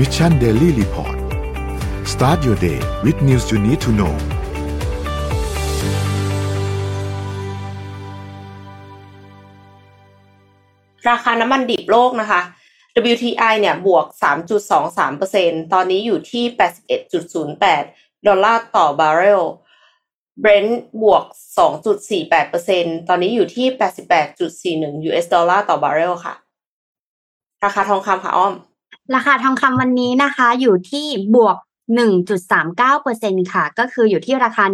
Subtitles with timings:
[0.00, 1.18] Mission Daily Report
[2.12, 4.14] start your day with news you need to know
[11.08, 12.40] ราคาน้ำมันดิบโลกนะคะ
[13.12, 14.06] WTI เนี่ยบวก
[14.88, 16.44] 3.23%ตอนนี้อยู่ที่
[17.14, 19.42] 81.08 ดอลลาร์ต่อบาร์เรล
[20.42, 20.72] Brent
[21.02, 21.24] บวก
[22.36, 23.66] 2.48%ตอนนี้อยู่ที่
[24.88, 26.34] 88.41 US ดอลลาร์ต่อบาร์เรลค่ะ
[27.64, 28.54] ราคาทองคำค่ะอ้อม
[29.14, 31.06] ราคาทองคำวันนี้นะคะ อยู่ที่
[31.36, 31.56] บวก
[31.98, 34.64] 1.39%ค่ะ ก็คืออยู่ที่ราคา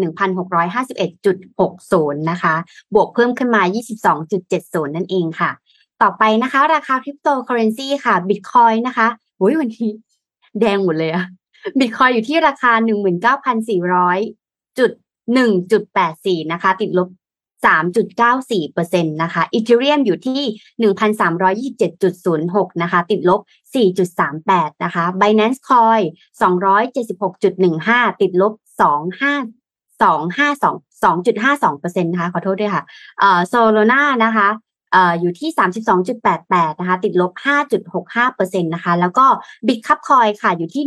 [0.81, 2.55] 1,651.60 นะคะ
[2.95, 3.63] บวกเพิ่มขึ้นมา
[4.25, 5.51] 22.70 นั่นเองค่ะ
[6.03, 9.91] ต่อไปนะคะ ราคาคริปโตเคอเรนซีค่ะบิตคอยนะคะโอ้ยวันนี้
[10.61, 11.25] แดงหมดเลยอะ
[11.79, 12.73] บิตคอยอยู่ที่ราคา
[13.55, 14.91] 19,400จุด
[15.77, 17.09] 1.84 นะคะ ติดลบ
[17.67, 20.43] 3.94%นะคะอีเทเรียมอยู่ที่
[20.93, 23.41] 1,327.06 นะคะ ติดลบ
[24.13, 26.05] 4.38 นะคะ Binance Coin
[27.07, 28.83] 276.15 ติดลบ 25
[30.03, 32.85] 2.52%นะคะขอโทษด้วยค่ะ
[33.19, 34.49] เอ่อ Solana นะคะ
[34.93, 35.51] เอ่ออยู่ที่
[36.15, 37.33] 32.88 นะคะ ติดลบ
[37.97, 39.27] 5.65%นะคะ แล้วก็
[39.67, 40.85] Bitcup Coin ค่ะ อยู่ที่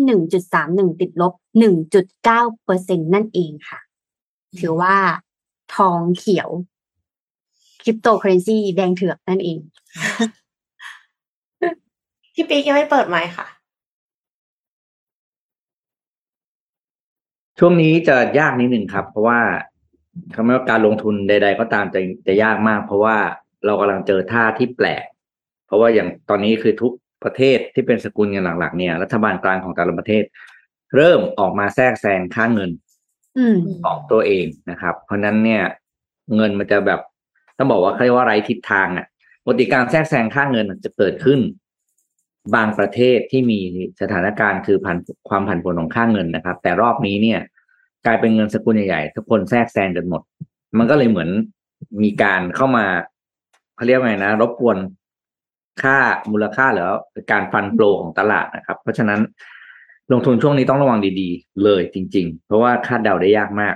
[0.56, 1.34] 1.31 ติดลบ
[2.14, 3.80] 1.9%นั่นเองค่ะ
[4.60, 4.96] ถือว่า
[5.76, 6.50] ทองเขียว
[7.90, 9.58] ริปโตเคอเรนซีแดงเถือกนั่นเอง
[12.34, 13.48] พี่ปีกยังไม่เปิดไมค์ค่ะ
[17.60, 19.40] ช่วงนี้จะยากนิดหนึ่งครับ เพราะว่า
[20.36, 23.18] คำว่าการลงทุนใด ๆ ก็ตามจะจะยากมาก เพราะว่า
[23.66, 25.04] เรากำลังเจอท่าที่แปลก
[25.66, 26.92] เพราะว่าอย่างตอนนี้คือทุก
[27.24, 30.24] ประเทศที่เป็นสกุลเงินหลักๆเนี่ยรัฐบาลกลางของแต่ละประเทศ
[30.96, 32.72] เริ่มออกมาแทรกแซงค่าเงิน
[33.38, 35.64] อืมของตัวเองนะครับ เพราะฉะนั้นเนี่ย
[36.36, 37.02] เงินมันจะแบบ
[37.60, 39.08] ต้องบอกว่าเขาเรียกว่าไร้ทิศทางอะ
[39.44, 41.40] ปกติการแทรกแซงค่าเงินจะเกิดขึ้น
[42.56, 43.60] บางประเทศที่มี
[44.02, 44.98] สถานการณ์คือผัน
[45.30, 47.40] ความผันผวนของค่าเงินนะครับ แต่รอบนี้เนี่ย
[48.06, 50.22] กลายเป็นเงินสกุลใหญ่ๆทุกคนแทรกแซงกันหมด
[50.78, 51.30] มันก็เลยเหมือน
[52.04, 52.86] มีการเข้ามา
[53.76, 54.78] เขาเรียกว่าไงนะรบกวน
[55.82, 55.98] ค่า
[56.32, 56.88] มูลค่าหรือ
[57.32, 59.20] การฟันโปรของตลาดนะครับ เพราะฉะนั้น
[60.12, 63.76] ลงทุนช่วงนี้ต้องระวังดีๆ เลยจริง ๆ เพราะว่าคาดเดาได้ยากมาก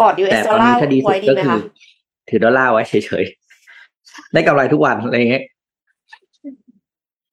[0.00, 1.58] กอด US แต่ดตออลนลานี้ร์ถ้าดีสุไว้ดดีก็ไหมคือคะ
[2.28, 5.44] ถือดอลลาร์ไว้เฉยๆ ได้กำไรทุกวันอะไรเงี้ย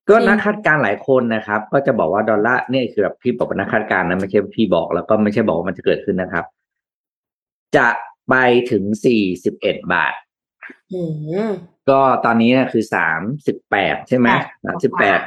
[0.10, 6.46] ก็นักคาดการณ์หลายคนนะครับ ก็จะบอกว่าดอลลาร์เนี่ยคือแบบพี่บอกว่านักคาดการณ์นะไม่ใช่พี่บอกแล้วก็ไม่ใช่บอกว่ามันจะเกิดขึ้นนะครับ
[7.78, 7.88] จะ
[8.30, 8.36] ไป
[8.72, 10.14] ถึงสี่สิบเอ็ดบาท
[10.94, 11.02] อื
[11.48, 11.50] ม
[11.90, 14.28] ก็ตอนนี้เนะคือสามสิบแปดใช่ไหม
[14.66, 15.20] สามสิบแปด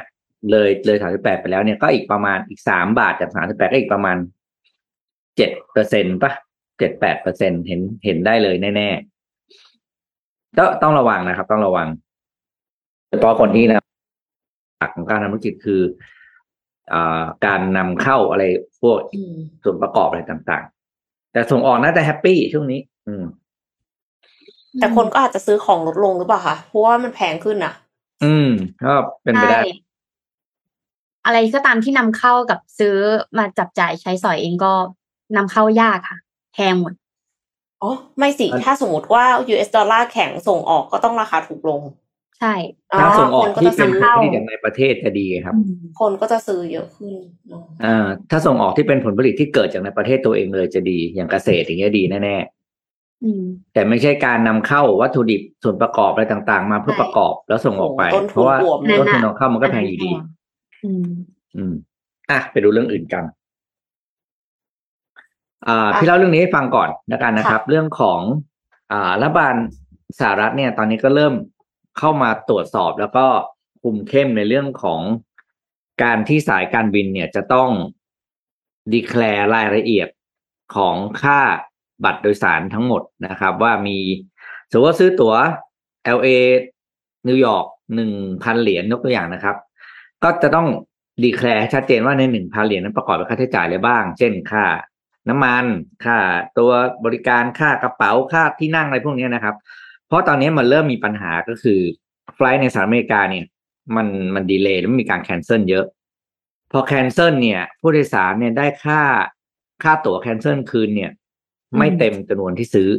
[0.51, 4.17] เลยเลยสามสิบแปดไปแล้วเนี่ยก็อีกประมาณอีกสามบาทจากสามสิบแปดก็อีกประมาณ
[5.37, 6.31] เจ็ดเปอร์เซ็นต์ป่ะ
[6.79, 9.12] เจ็ดแปดเปอร์เซ็นเห็นเห็นได้เลยแน่ๆ
[10.57, 11.87] ก็ต้องระวังนะครับ ต้องระวัง
[13.07, 13.79] โดยเฉพาะคนที่นะ
[14.79, 15.81] หลักของการทำธุรกิจคือ
[16.93, 18.43] อ่าการนำเข้าอะไร
[18.81, 23.23] พวกอืมส่วนประกอบอะไรต่างๆ แต่ส่งออกน่าจะ happy ช่วงนี้ อืม
[24.79, 27.73] แต่คนก็อาจจะซื้อของลดลงหรือเปล่าคะเพราะว่ามันแพงขึ้นอะ
[28.23, 28.49] อืม
[28.85, 28.93] ก็
[29.23, 29.71] เป็นไปได้ใช่
[31.25, 32.95] อะไรก็ตามที่นำเข้ากับซื้อ
[33.37, 34.73] มาจับจ่ายใช้สอยเองก็
[35.37, 36.17] นำเข้ายากค่ะ
[36.53, 36.93] แพงหมด
[37.83, 41.81] อ๋อไม่สิมันถ้าสมมติว่า US ดอลลาร์แข็งส่งออกก็ต้องราคาถูกลง
[42.39, 42.53] ใช่
[42.99, 45.55] ถ้าส่งออกคนก็ที่จะเป็นซื้อผลผลิตจากในประเทศจะดีครับ
[45.99, 47.13] คนก็จะซื้อเยอะขึ้น
[47.49, 52.37] เนอะอ่าถ้าส่งออกที่เป็นผลผลิตที่เกิดจากในประเทศตัวเองเลยจะดี อย่างเกษตรอย่างเงี้ยดีแน่
[53.23, 60.11] อืมๆแต่ไม่ใช่การนำเข้าวัตถุดิบส่วนประกอบอะไรต่างๆ มาเพื่อใช่ประกอบแล้วส่งออกไปต้นเพทุนราะว่าบวกนั่นต้นน่ะทุนนำเข้ามันก็แพงอยู่ดี
[60.85, 61.05] อืม
[61.55, 61.73] อืม
[62.31, 63.42] อะไปดูเรื่องอื่นกันอ่าอะ
[65.95, 68.21] พี่เล่าเรื่องนี้ให้ฟังก่อนแล้วกันนะครับค่ะเรื่องของ
[68.91, 69.55] อ่ารัฐบาล
[70.19, 71.33] สหรัฐเนี่ย ตอนนี้ก็เริ่ม
[71.97, 73.25] เข้ามาตรวจสอบแล้วก็
[73.83, 75.01] คุมเข้มในเรื่องของ
[76.03, 77.69] การที่สายการบินเนี่ยจะต้อง
[78.93, 80.07] ดีแคลร์รายละเอียด
[80.75, 81.39] ของค่า
[82.03, 83.97] บัตรโดยสารทั้งหมดนะครับ ว่ามี
[84.71, 85.33] สมมติว่าซื้อตั๋ว
[86.17, 86.27] LA
[87.27, 87.65] นิวยอร์ก
[87.95, 88.11] หนึ่ง
[88.43, 89.55] พันเหรียญยกตัวอย่างนะครับ
[90.23, 90.67] ก็จะต้อง
[91.23, 94.63] ดีแคลร์ชัดเจนว่าในหนึ่งพันเหรียญนั้นประกอบด้วยค่าใช้จ่ายอะไรบ้าง เช่นค่า
[95.29, 95.65] น้ำมัน
[96.05, 96.17] ค่า
[96.57, 96.71] ตัว
[97.05, 99.55] บริการค่ากระเป๋าค่าที่นั่งอะไรพวกนี้นะครับ
[100.07, 101.79] เพราะตอนนี้มันเริ่มมีปัญหาก็คือ
[102.35, 103.45] flight ในสหรัฐอเมริกาเนี่ย
[103.95, 105.85] มันมัน delay แล้วมีการ cancel เยอะ
[106.71, 109.01] พอ cancel เนี่ย ผู้โดยสารเนี่ยได้ค่า
[109.83, 111.11] ค่าตั๋ว cancel คืนเนี่ย
[111.77, 112.89] ไม่เต็มจำนวนที่ซื้อ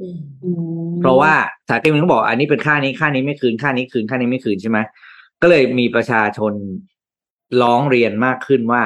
[0.00, 0.50] อืมอื
[0.90, 1.32] มเพราะว่า
[1.68, 4.78] สายการบินก็บอกอันนี้เป็นค่านี้ค่านี้ไม่คืนค่านี้คืนค่านี้ไม่คืนใช่ไหม
[5.42, 6.52] ก็เลยมีประชาชน
[7.62, 8.82] ร้องเรียนมากขึ้นว่า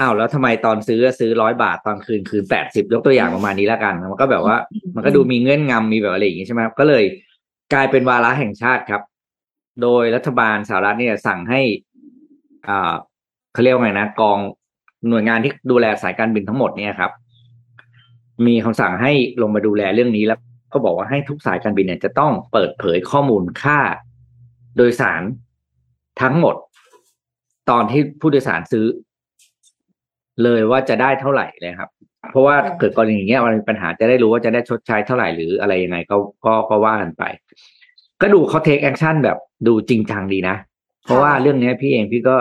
[0.00, 4.56] อ้าวแล้วทำไมตอนซื้อซื้อร้อยบาทตอนคืนคืนแปดสิบยกตัวอย่างประมาณนี้แล้วกันมันก็แบบว่า
[4.94, 7.04] มันก็ดูมีเงื่อนงำมีแบบอะไรอย่างงี้ใช่ไหมก็เลย
[7.72, 9.02] กลายเป็นวาระแห่งชาติครับ
[9.82, 11.60] โดยรัฐบาลสหรัฐเนี่ยสั่งให้
[12.68, 12.94] อ่า
[13.52, 14.38] เขาเรียกว่าไงนะกอง
[15.08, 17.12] หน่วยงานที่ดูแลสายการบินทั้งหมดเนี่ยครับ
[18.46, 19.12] มีคำสั่งให้
[19.42, 20.38] ลงมาดูแลเรื่องนี้แล้ว
[20.72, 23.78] ก็บอกว่าให้ทุกสายการบินเนี่ยจะต้องเปิดเผยข้อมูลค่า
[24.76, 25.22] โดยสาร
[26.22, 26.56] ทั้งหมด
[27.70, 28.86] ตอนที่ผู้โดยสารซื้อ
[30.42, 31.90] เลยว่าจะได้เท่าไหร่เลยครับ
[32.30, 36.16] เพราะว่าเกิดกรณีอย่างเงี้ยมันมีปัญหาจะได้รู้ว่าจะได้ชดใช้เท่าไหร่หรืออะไรยังไงก็
[36.46, 37.24] ก็ก็ว่ากันไป
[38.20, 40.56] ก็ดูเขา take action แบบดูจริงจังดีนะ
[41.04, 42.36] เพราะว่าเรื่องเนี้ยพี่เองพี่ก็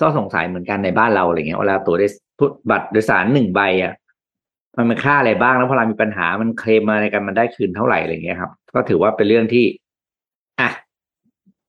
[0.00, 2.08] ก็สงสัยเหมือนกันในบ้านเราอะไรเงี้ยเวลาตั๋วได้
[2.70, 3.94] บัตรโดยสารหนึ่งใบอะ
[4.76, 9.64] มันเป็นค่าอะไรบ้างแล้วพอเรามีปัญหามันเคลมมาในกันมันได้คืนเท่าไหร่อะไรเงี้ยครับ ก็ถือว่าเป็นเรื่องที่
[10.60, 10.70] อะ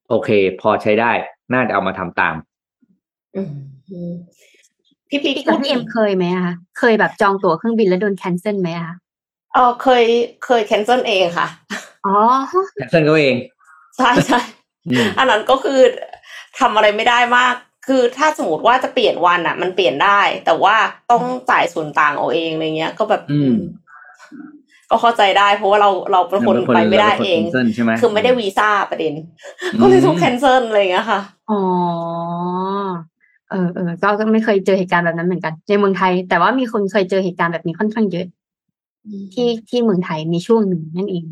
[0.09, 0.29] โอเค
[0.61, 1.11] พอใช้ได้
[1.53, 2.35] น่าจะเอามาทำตาม
[3.35, 3.49] อืม
[3.89, 4.13] อืม
[5.15, 8.95] พี่พีพี่พูกับพี่เอ็มเคยไหมอะคะเคยแบบจองตั๋วเครื่องบินแล้วโดน cancel ไหมอะคะ
[9.53, 10.03] เออเคย
[10.45, 11.47] เคย cancel เองค่ะ
[12.05, 12.15] อ๋อ
[12.75, 13.35] cancel เขาเอง
[13.97, 14.39] ใช่ใช่
[14.87, 15.79] อืมอันนั้นก็คือ
[16.59, 17.53] ทำอะไรไม่ได้มาก
[17.87, 20.75] คือถ้าสมมติว่าจะเปลี่ยนวันอะ มันเปลี่ยนได้ แต่ว่า
[21.11, 23.53] ต้องจ่ายส่วนต่างเอาเองอะไรเงี้ย ก็แบบ อืม
[24.89, 29.13] ก็เข้าใจได้เพราะว่าเราเราเป็นคนไปไม่ได้เองราป็นคน cancel ใช่ไหมคือไม่ได้วีซ่าประเด็น
[29.81, 31.19] ก็เลยต้องแคนเซิลอะไรเงี้ยค่ะ
[31.51, 31.61] อ๋อ
[33.51, 38.27] เออเออก็ก็ไม่เคยเจอเหตุการณ์แบบนั้นเหมือนกัน ในเมืองไทย แต่ว่ามีคนเคยเจอเหตุการณ์แบบนี้ค่อนข้างเยอะ
[39.33, 41.25] ที่ที่เมืองไทยมีช่วงหนึ่งนั่นเอง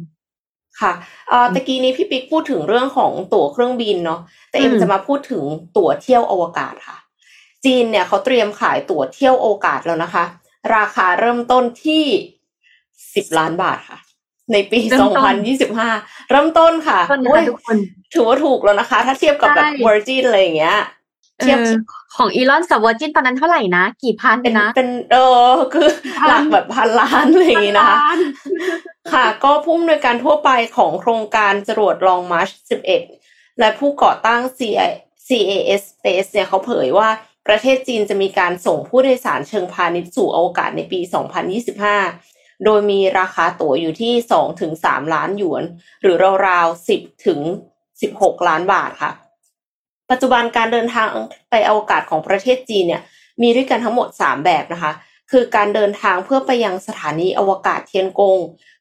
[0.82, 0.94] ค่ะ
[1.30, 4.20] เอ่อตะกี้นี้พี่ปิ๊กพูดถึงเรื่องของตั๋วเครื่องบินเนาะ
[4.50, 5.44] แต่เอ็มอืมจะมาพูดถึง
[5.78, 6.98] ตั๋วเที่ยวอวกาศค่ะ
[7.66, 10.24] จีนเนี่ยเขาเตรียมขายตั๋วเที่ยวอวกาศแล้วนะคะ
[10.76, 12.04] ราคาเริ่มต้นที่
[13.16, 14.00] สิบล้านบาทค่ะ
[14.54, 15.90] ในปีสองพันยี่สิบห้า
[16.30, 17.78] เริ่มต้นค่ะต้นนะโอ้คะยทุกคน
[18.14, 20.78] ถือว่าถูกแล้วนะคะ ถ้าเทียบกับแบบใช่ Virgin อะไรอย่างเงี้ย
[21.44, 21.70] เอเทียบอ
[22.16, 25.18] ของอีลอนกับวอร์จินตอนนั้นเท่าไหร่นะ กี่พันเป็นนะ เป็นเอ
[25.50, 25.88] อคือ
[26.18, 28.20] พันหลักแบบพันล้านอะไรอย่างงี้นะคะล้าน
[29.14, 32.50] ค่ะ ก็ผู้อำนวยการทั่วไปของโครงการจรวดลองมาร์ช
[33.04, 34.92] 11 และผู้ก่อตั้ง CI
[35.28, 37.10] CAS Space เนี่ยเขาเผยว่า
[37.48, 41.00] ประเทศจีนจะมีการส่งผู้โดยสารเชิงพาณิชย์สู่อวกาศในปี
[41.84, 45.64] 2025 โดยมีราคาตั๋วอยู่ที่2ถึง3ล้านหยวน
[46.02, 46.16] หรือ
[46.48, 47.40] ราวๆ 10ถึง
[47.94, 49.12] 16 ล้านบาทค่ะ
[50.14, 51.10] ปัจจุบันการเดินทาง
[51.50, 53.02] ไปอวกาศของประเทศจีนเนี่ย
[53.42, 54.92] มีด้วยกันทั้งหมด 3 แบบนะคะ
[55.32, 58.38] คือการเดินทางเพื่อไปยังสถานีอวกาศเทียนกง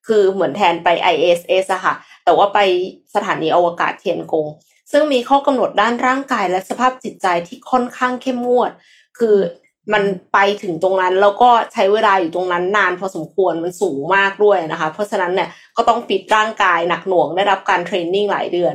[0.06, 1.94] คือเหมือนแทนไป ISS อะค่ะ
[2.24, 2.58] แต่ว่าไป
[3.14, 4.46] สถานีอวกาศเทียนกง
[4.92, 8.70] ซึ่งมีข้อกำหนดด้านร่างกายและสภาพจิตใจที่ค่อนข้างเข้มงวด
[9.18, 9.36] คือ
[9.92, 10.02] มัน
[10.32, 18.74] ไปถึงตรงนั้นแล้วก็ใช้เวลาอยู่ตรงนั้นนานพอสมควรมันสูงมากด้วยนะคะ เพราะฉะนั้นเนี่ยก็ต้องฟิตร่างกายหนักหน่วงได้รับการเทรนนิ่งหลายเดือน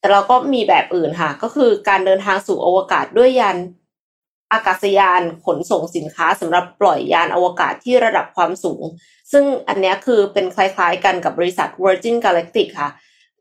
[0.00, 3.56] แต่เราก็มีแบบอื่นค่ะ ก็คือการเดินทางสู่อวกาศด้วยยาน
[4.52, 8.82] อากาศยานขนส่งสินค้าสำหรับปล่อยยานอวกาศที่ระดับความสูง
[9.32, 12.90] ซึ่งอันเนี้ยคือเป็นคล้ายๆกันกับบริษัท Virgin Galactic ค่ะ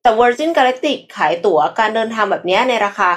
[0.01, 3.09] แต่ Virgin Galactic ขายตั๋วการเดินทางแบบเนี้ยในราคา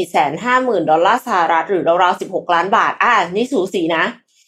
[0.00, 4.04] 450,000 ดอลลาร์สหรัฐหรือราวๆ 16 ล้านบาท อ่านี่สูสีนะ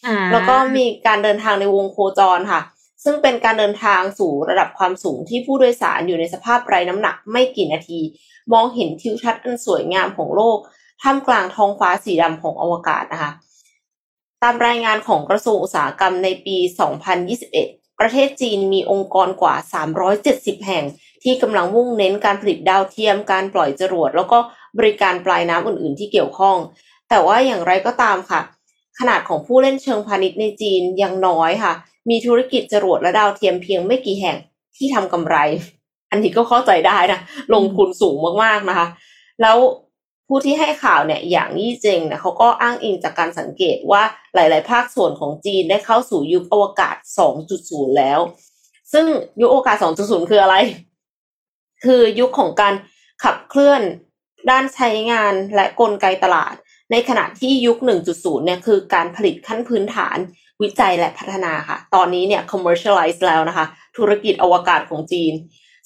[0.06, 2.60] อ่าแล้วก็มีการเดินทางในวงโคจรค่ะ
[3.04, 8.00] ซึ่งเป็นการเดินทางสู่ระดับความสูงที่ผู้โดยสารอยู่ในสภาพไร้น้ำหนักไม่กี่นาที
[8.52, 10.58] มองเห็นทิวทัศน์อันสวยงามของโลก
[11.02, 13.32] ท่ามกลางท้องฟ้าสีดำของอวกาศนะคะ
[14.42, 16.56] ตามรายงานของกระทรวงอุตสาหกรรมในปี
[17.28, 19.54] 2021 ประเทศจีนมีองค์กรกว่า
[20.10, 20.84] 370 แห่ง
[21.22, 24.38] ที่กำลังมุ่งเน้นการผลิตดาวเทียม การปล่อยจรวด แล้วก็
[24.78, 26.56] บริการปลายน้ำอื่น ๆ ที่เกี่ยวข้อง
[27.08, 28.40] แต่ว่าอย่างไรก็ตามค่ะ
[28.98, 31.72] ขนาดของผู้เล่นเชิงพาณิชย์ในจีนยังน้อยค่ะ
[32.10, 34.36] มีธุรกิจจรวดและดาวเทียมเพียงไม่กี่แห่ง
[34.76, 35.36] ที่ทำกำไร
[36.12, 37.20] อันนี้ก็เข้าใจได้นะ
[37.54, 38.86] ลงทุนสูงมากๆนะคะ
[39.42, 39.56] แล้ว
[40.28, 44.02] ผู้ที่ให้ข่าวเนี่ยอย่างยี่เจงเนี่ยเขาก็อ้างอิงจากการสังเกตว่า
[44.34, 46.96] หลาย ๆ ภาคส่วนของจีนได้เข้าสู่ยุคอวกาศ
[47.46, 48.18] 2.0 แล้ว
[48.92, 49.06] ซึ่ง
[49.40, 50.56] ยุคอวกาศ 2.0 คืออะไร
[51.84, 52.74] คือยุคของการ
[53.24, 53.82] ขับเคลื่อน
[54.50, 56.54] ด้านใช้งานและกลไกตลาด
[56.90, 57.78] ในขณะที่ยุค
[58.12, 60.18] 1.0 เนี่ยคือการผลิตขั้นพื้นฐาน
[60.62, 63.66] วิจัยและพัฒนาค่ะ ตอนนี้เนี่ย commercialize แล้วนะคะ
[63.96, 65.32] ธุรกิจอวกาศของจีน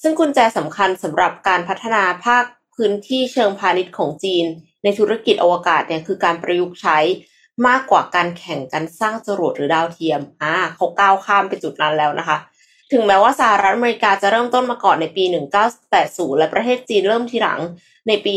[0.09, 2.45] ซึ่งกุญแจสำคัญสำหรับการพัฒนาภาค
[2.77, 4.45] พื้นที่เชิงพาณิชย์ของจีน
[4.83, 6.99] ในธุรกิจอวกาศเนี่ยคือการประยุกต์ใช้
[7.67, 12.37] มากกว่าการแข่งกันสร้างจรวดหรือดาวเทียมอ่าเขาก้าวข้ามไปจุดนั้นแล้วนะคะ
[12.93, 15.25] ถึงแม้ว่าสหรัฐอเมริกาจะเริ่มต้นมาก่อนในปี
[15.83, 17.61] 1980 และประเทศจีนเริ่มทีหลัง
[18.09, 18.37] ในปี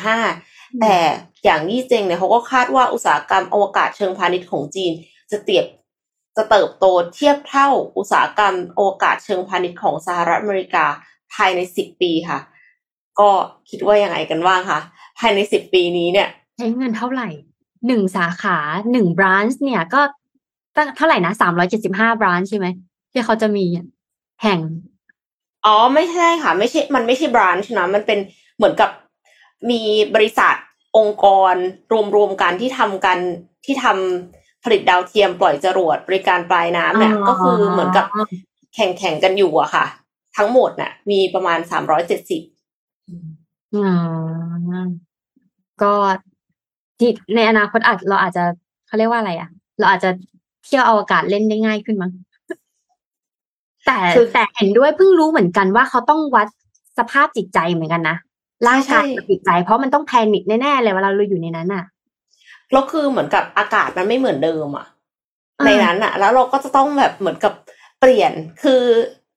[0.00, 0.96] 2015 แต่
[1.44, 4.92] อย่างยี่เจงเนี่ยเขาก็คาดว่าอุตสาหกรรมอวกาศเชิงพาณิชย์ของจีน
[5.30, 5.66] จะเตียบ
[6.36, 6.84] จะเติบโต
[7.14, 10.86] เทียบเท่าอุตสาหกรรมอวกาศเชิงพาณิชย์ของสหรัฐอเมริกา
[11.34, 12.38] ภายใน 10 ปีค่ะ
[13.20, 13.30] ก็
[13.70, 14.80] คิดว่ายังไงกันบ้างคะ
[15.18, 17.28] ภายใน 10 ปีนี้เนี่ย ใช้เงินเท่าไหร่
[17.86, 18.58] หนึ่งสาขา
[18.92, 20.00] หนึ่งบรานช์เนี่ยก็
[20.76, 22.66] ตั้งเท่าไหร่นะสามร้อยเจ็ดสิบห้าบรานช์ใช่ไหม
[23.12, 23.86] ที่เขาจะมีอะ
[24.42, 24.60] แห่ง
[25.66, 28.18] อ๋อไม่ใช่ค่ะ ไม่ใช่ มันไม่ใช่บรานช์นะ มันเป็น
[28.56, 28.90] เหมือนกับ
[29.70, 29.80] มี
[30.14, 30.54] บริษัท
[30.96, 31.54] องค์กร
[32.16, 33.18] รวมๆกันที่ทำกัน
[33.64, 38.06] ที่ทำ ผลิตดาวเทียมปล่อยจรวดบริการปลายน้ำเนี่ยอ๋อก็คือเหมือนกับ
[38.74, 39.84] แข่งแข่งๆกันอยู่อะค่ะ
[40.36, 42.42] ทั้งหมดน่ะ มีประมาณสามร้อยเจ็ดสิบ
[43.76, 44.88] อ่า
[45.82, 45.92] ก็
[46.98, 48.44] ที่ในอนาคตอาจเราอาจจะ
[48.86, 50.10] เขาเรียกว่าอะไรอะเราอาจจะ
[50.64, 52.12] เที่ยวอวกาศเล่นได้ง่ายขึ้นมั้ง
[53.86, 53.98] แต่
[54.34, 56.48] แต่เห็นด้วยเพิ่งรู้เหมือนกันว่าเขาต้องวัด
[56.98, 58.16] สภาพจิตใจเหมือนกันนะ
[58.66, 61.84] ร่างกายกับจิตใจ เพราะมันต้องแพนิคแน่ๆเลยเวลาเราอยู่ในนั้นอะ
[62.72, 64.86] แล้วคือเหมือนกับอากาศมันไม่เหมือนเดิมอะ
[65.58, 67.52] อ่าในนั้นอะแล้วเราก็จะต้องแบบเหมือนกับ
[68.00, 68.84] เปลี่ยนคือ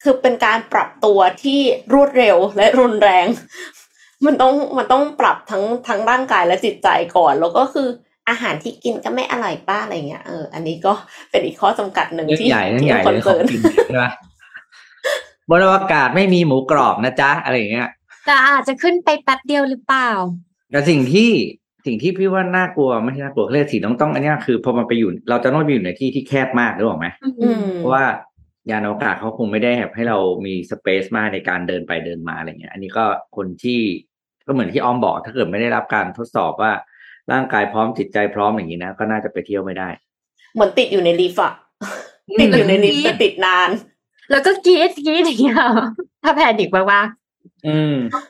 [0.03, 1.59] คือเป็นการปรับตัวที่
[1.93, 3.25] รวดเร็วและรุนแรง
[4.25, 7.87] มันต้องมันต้องปรับทั้งทั้งร่างกายและจิตใจก่อน แล้วก็คือ
[8.29, 10.93] อาหารที่กินก็ไม่อร่อยป้าอะไรเงี้ยเอออันนี้ก็
[11.31, 14.05] เป็นอีกข้อจำกัดหนึ่งเรื่องที่ใหญ่เรื่องที่ใหญ่คอนเลยขอเซิงร์นกินใช่ไหม
[15.49, 17.89] บนอวกาศไม่มีหมูกรอบนะจ๊ะอะไรอย่างเงี้ย
[18.25, 20.09] แต่อาจจะขึ้นไปแป๊บเดียวหรือเปล่า
[20.71, 21.29] แต่สิ่งที่
[21.85, 27.07] สิ่งที่พี่ว่าน่ากลัวไม่ใช่น่ากลัวเรียกสิ่งต้องต้องอันเนี้ยคือพอมันไปอยู่ เราจะต้องไปอยู่ในที่ที่แคบมากหรือเปล่าไหม
[27.41, 28.05] อืมเพราะว่า
[28.71, 33.05] ยานอวกาศเขาคงไม่ได้แบบให้เรามี space มากในการเดินไปเดินมาอะไรเงี้ย อันนี้ก็
[33.37, 33.79] คนที่
[34.47, 36.71] ก็เหมือนที่ออมบอกถ้าเกิดไม่ได้รับการทดสอบว่า
[37.31, 39.89] ร่างกายพร้อมจิตใจพร้อมอย่างนี้นะก็น่าจะไปเที่ยวไม่ได้
[40.53, 41.53] เหมือนติดอยู่ในลิฟต์อะ
[42.39, 43.69] ติดอยู่ในลิฟต์แต่ติดนาน
[44.31, 45.57] แล้วก็กรี๊ดกรี๊ดอย่างเงี้ย
[46.23, 47.24] ถ้า panic มากๆอืม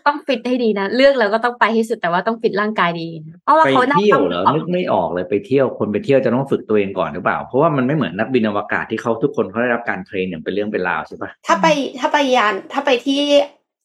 [0.07, 11.67] ต้องฟิตให้ดีนะ เลือกแล้วก็ต้องไปให้สุดแต่ว่าต้องฟิตร่างกายดีนะเพราะว่าไปเขาน่าเที่ยวต้องเหรอนึกไม่ออกเลยไปเที่ยวคนไปเที่ยวจะต้องฝึกตัวเองก่อนหรือเปล่า เพราะว่ามันไม่เหมือนนักบินอวกาศที่เขาทุกคนเขาได้รับการเทรนอย่างเป็นเรื่องเป็นราวใช่ปะถ้าไป
[12.00, 13.22] ถ้าไปยานถ้าไปที่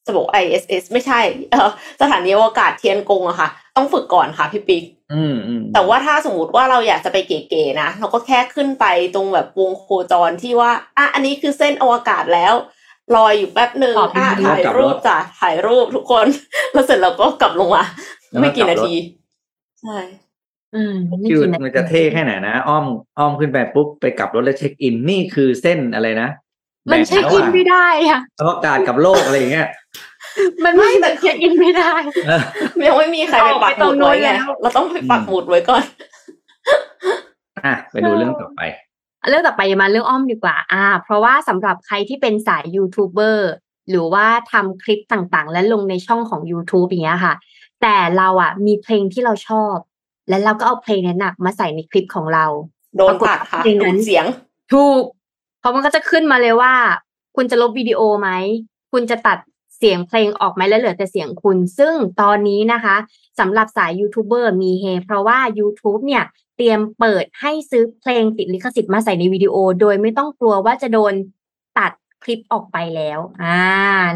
[0.06, 1.20] จะบอก ISS ไม่ใช่
[1.50, 1.70] เออ
[2.00, 12.54] สถานีอวกาศเทียนกงอะค่ะ ต้องฝึกก่อนค่ะพี่ปิ๊กอืมอืมแต่ว่าถ้าสมมติว่าเราอยากจะไปเก๋ๆนะเราก็แค่ขึ้นไปตรงแบบวงโคจรที่ว่าอะอันนี้คือเส้นอวกาศแล้ว
[13.16, 16.26] ลอยอยู่แป๊บหนึ่งขอบคุณอะค่ะถ่ายรูปจ้ะถ่ายรูปทุกคน
[16.72, 17.82] แล้วเสร็จเราก็กลับลงมา
[18.40, 18.94] ไม่กี่นาที
[19.82, 19.98] ใช่
[20.74, 22.84] อืมไม่คือกี่นาทีมันจะเท่แค่ไหนนะ อ้อม
[23.18, 26.28] อ้อมขึ้นไปปุ๊บไปกลับรถแล้วเช็คอินนี่คือเส้นอะไรนะ
[26.90, 29.68] มันเช็คอินไม่ได้อะอวกาศกับโลกอะไรอย่างเงี้ย
[30.64, 31.90] มันไม่แต่เช็คอินไม่ได้
[32.26, 32.42] เออ
[32.86, 35.82] ยังไม่มีใครไปปักหมุดไว้ไงออกไปตรงนู้นแล้วเราต้องไปปักหมุดไว้ก่อน
[37.64, 38.60] อะไปดูเรื่องต่อไป
[39.28, 43.50] เรื่องต่อไปมาเรื่องอ้อมดีกว่า อ่า เพราะว่าสำหรับใครที่เป็นสายยูทูบเบอร์
[43.88, 47.34] หรือว่าทำคลิปต่างๆ และลงในช่องของ YouTube อย่างเงี้ยค่ะ
[47.82, 49.76] แต่เราอะมีเพลงที่เราชอบ
[50.28, 52.46] และเราก็เอาเพลงนั้นนะมาใส่ในคลิปของเรา
[52.96, 54.24] โดนตัดค่ะปรากฏว่าเพลงดูนั้นดเสียง
[54.72, 55.02] ถูก
[55.60, 56.72] เพราะมันก็จะขึ้นมาเลยว่า
[57.36, 58.28] คุณจะลบวิดีโอไหม
[58.92, 59.38] คุณจะตัด
[59.78, 62.96] เสียงเพลงออกไหมแล้วเหลือแต่เสียงคุณ ซึ่งตอนนี้นะคะ
[63.38, 66.24] สำหรับสายยูทูบเบอร์มีเฮเพราะว่า YouTube เนี่ย
[66.60, 71.12] เตรียมเปิดให้ซื้อเพลงติดลิขสิทธิ์มาใส่ในวิดีโอ โดยไม่ต้องกลัวว่าจะโดน
[71.78, 73.62] ตัดคลิปออกไปแล้วอ่า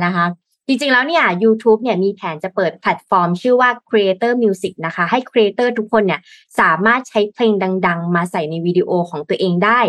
[0.04, 0.26] นะคะ
[0.66, 6.20] จริงๆแล้วเนี่ย YouTube เนี่ยมีแผนจะเปิดแพลตฟอร์ม ชื่อว่า Creator Music นะคะ ให้ creator ทุกคนเนี่ย
[6.60, 7.52] สามารถใช้เพลง
[7.86, 9.80] ดัง ๆ มาใส่ในวิดีโอของตัวเองได้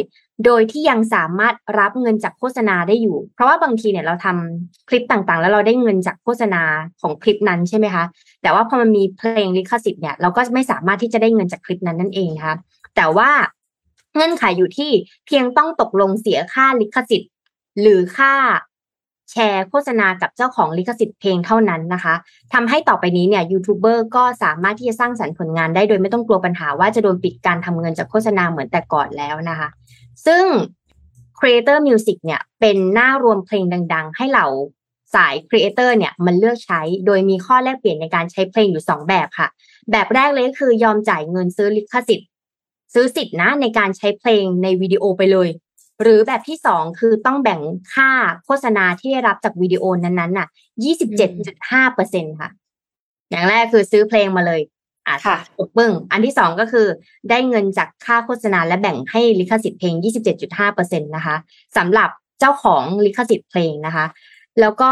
[0.45, 6.63] โดยที่ยังสามารถรับเงินจากโฆษณาได้อยู่ เพราะว่าบางทีเนี่ยเราทำคลิปต่างๆ แล้วเราได้เงินจากโฆษณา
[7.01, 8.03] ของคลิปนั้นใช่ไหมคะ
[8.41, 12.55] แต่ว่าพอมันมีเพลงลิขสิทธิ์เนี่ยเราก็ไม่สามารถที่จะได้เงินจากคลิปนั้นนั่นเองนะคะ
[12.95, 13.29] แต่ว่า
[14.15, 14.91] เงื่อนไขอยู่ที่
[15.25, 17.31] เพียงต้องตกลงเสียค่าลิขสิทธิ์
[17.81, 18.33] หรือค่า
[19.31, 22.15] แชร์โฆษณากับเจ้าของลิขสิทธิ์เพลงเท่านั้นนะคะ
[22.53, 29.69] ทำให้ต่อไปนี้เนี่ยยูทูบเบอร์ก็สามารถที่จะสร้างสรรค์ผลงานได้โดยไม่ต้องกลัวปัญหาว่าจะโดนปิดการทำเงินจากโฆษณาเหมือนแต่ก่อนแล้วนะคะ
[30.25, 30.45] ซึ่ง
[31.39, 34.47] Creator Music เนี่ยเป็นหน้ารวมเพลงดัง ๆ ให้เหล่า
[35.15, 39.47] สาย Creator เนี่ยมันเลือกใช้โดยมีข้อแลกเปลี่ยนในการใช้เพลงอยู่ 2 แบบค่ะ
[39.91, 42.29] แบบแรกเลยคือยอมจ่ายเงินซื้อลิขสิทธิ์
[42.93, 45.49] ซื้อสิทธิ์นะในการใช้เพลงในวิดีโอไปเลย
[46.01, 47.61] หรือแบบที่สองคือต้องแบ่ง
[47.93, 48.09] ค่า
[48.45, 50.47] โฆษณาที่ได้รับจากวิดีโอนั้นๆน่ะ
[51.21, 52.49] 27.5เปอร์เซ็นค่ะ
[53.29, 54.61] อย่างแรกคือซื้อเพลงมาเลย
[55.07, 56.87] อะค่ะปกปึ้งอันที่สองก็คือ
[57.29, 59.93] ได้เงินจากค่าโฆษณาและแบ่งให้ลิขสิทธิ์เพลง
[60.35, 61.35] 27.5เปอร์เซ็นตนะคะ
[61.77, 62.09] สำหรับ
[62.39, 64.05] เจ้าของลิขสิทธิ์เพลงนะคะ
[64.61, 64.91] แล้วก็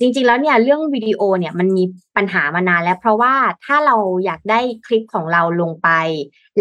[0.00, 1.84] จริงๆแล้วเนี่ยเรื่องวิดีโอเนี่ยมันมี
[2.16, 5.88] ปัญหามานานแล้ว เพราะว่าถ้าเราอยากได้คลิปของเราลงไป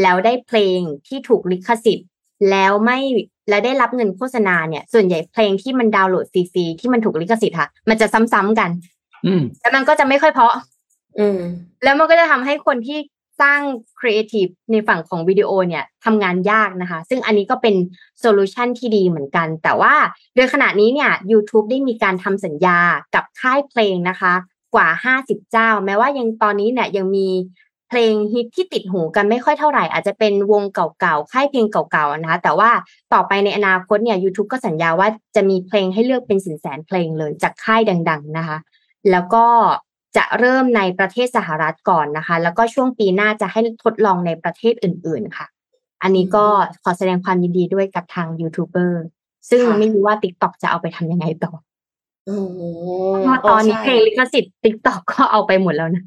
[0.01, 2.07] แล้วได้เพลงที่ถูกลิขสิทธิ์
[2.51, 2.99] แล้วไม่
[3.49, 8.69] และได้รับเงินโฆษณาเนี่ย ส่วนใหญ่เพลงที่มันดาวน์โหลดฟรีๆที่มันถูกลิขสิทธิ์ค่ะ มันจะซ้ำๆกัน
[9.25, 10.53] อืมแล้วมันก็จะไม่ค่อยเพราะ
[11.17, 11.39] อืม
[11.83, 12.99] แล้วมันก็จะทำให้คนที่
[13.41, 13.61] สร้าง
[13.99, 17.75] ครีเอทีฟในฝั่งของวิดีโอเนี่ยทำงานยากนะคะ ซึ่งอันนี้ก็เป็น
[18.19, 19.93] solution ที่ดีเหมือนกัน แต่ว่า
[20.35, 22.79] โดยขณะนี้เนี่ย YouTube ได้มีการทำสัญญา
[23.15, 24.33] กับค่ายเพลงนะคะ
[24.75, 24.87] กว่า
[25.19, 27.27] 50 เจ้า แม้ว่ายังตอนนี้เนี่ยยังมี
[27.89, 32.69] เพลงฮิตที่ติดหูกันไม่ค่อยเท่าไหร่ อาจจะเป็นวงเก่าๆ ค่ายเพลงเก่าๆ นะคะ แต่ว่า
[33.13, 38.57] ต่อไปในอนาคตเนี่ย YouTube ก็สัญญาว่าจะมีเพลงให้เลือกเป็นแสนแสนเพลงเลยจากค่ายดัง ๆ นะคะ
[39.11, 39.45] แล้วก็
[40.17, 45.47] จะเริ่มในประเทศสหรัฐก่อนนะคะ แล้วก็ช่วงปีหน้าจะให้ทดลองในประเทศอื่น ๆ ค่ะ
[46.03, 46.45] อันนี้ก็
[46.83, 49.03] ขอแสดงความยินดีด้วยกับทางยูทูบเบอร์
[49.49, 51.51] ซึ่งค่ะไม่รู้ว่า t ิ k t o k จะเอาไปทำยังไงต่อ
[52.29, 52.47] อืม
[53.11, 56.03] เพราะว่าตอนนี้ใช่เพลงลิขสิทธิ์ t ิ k t o k ก็เอาไปหมดแล้วนะ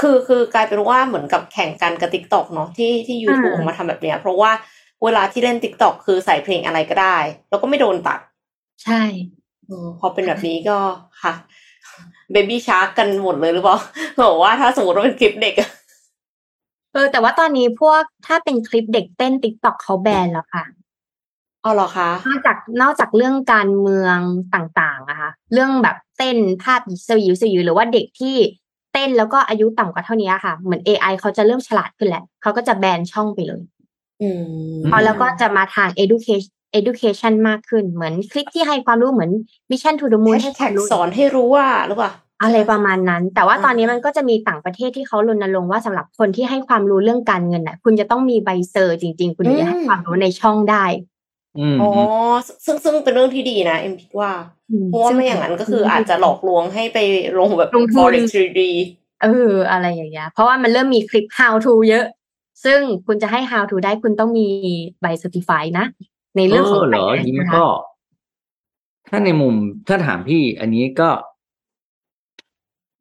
[0.00, 4.50] คือคือกลายเป็นว่าเหมือนกับแข่งกันกับ t ิ k t o k เนาะที่ที่ YouTube อ่าออกมาทำแบบเนี้ย เพราะว่า
[5.04, 7.18] เวลาที่เล่น t ิ k t o k คือใส่เพลงอะไรก็ได้
[7.50, 8.20] แล้วก็ไม่โดนตัด
[8.84, 9.02] ใช่
[9.68, 10.78] อมพอเป็นแบบนี้ก็
[11.22, 11.34] ค่ะ
[12.32, 13.76] เบบี้ชาร์กกันหมดเลยหรือเปล่า
[14.22, 15.70] บอกว่าถ้าสมมติว่าเป็นคลิปเด็กอะ
[16.92, 20.64] เออแต่ว่าตอนนี้พวกถ้าเป็นคลิปเด็กเต้น t ิ k t o k เขาแบนแล้วค่ะ
[21.64, 24.18] อ๋อเหรอคะนอกจากนอกจากเรื่องการเมือง
[24.54, 28.36] ต่างๆอะค่ะเรื่องแบบเต้นภาพสยิวสยิวหรือว่าเด็กที่
[28.92, 33.62] เต้นแล้วก็อายุต่ำกว่าเท่านี้ค่ะ เหมือน AI เขาจะเริ่มฉลาดขึ้นแล้วเขาก็จะแบนช่องไปเลย
[34.22, 39.30] อืมพอแล้วก็จะมาทาง education education มากขึ้นเหมือนคลิปที่ให้ความรู้เหมือน
[39.70, 42.12] mission to the แฮ moon ชให้คแท็วากมรู้สอนให้รู้ว่าหรือเปล่า
[42.42, 50.84] อะไรประมาณนั้น แต่ว่าอ่าตอนนี้มันก็จะมีต่างประเทศที่เขารณรงค์ว่าสำหรับคนที่ให้ความรู้เรื่องการเงินน่ะ คุณจะต้องมีใบเซอร์จริง ๆ คุณถึงจะให้ความรู้ในช่องได้
[51.58, 51.88] อืมอ๋อ
[52.64, 54.30] ซึ่งซึ่งเป็นเรื่องที่ดีนะ เอ็มคิดว่า
[54.84, 56.98] มเพราะว่าไม่อย่างนั้นก็คืออาจจะหลอกลวงให้ไป
[57.38, 58.60] ลงแบบลงทุน forex 3D
[59.22, 62.04] เออ อะไรอย่างเงี้ยเพราะว่ามันเริ่มมีคลิป how to เยอะ
[62.64, 64.48] ซึ่งคุณจะให้ how to ได้คุณต้องมี
[65.00, 65.86] ใบ certify นะ
[66.36, 67.64] ในเรื่องของเหรอ finance ยิ้มนะคะก็
[69.08, 69.54] ถ้าในมุม
[69.88, 71.08] ถ้าถามพี่อันนี้ก็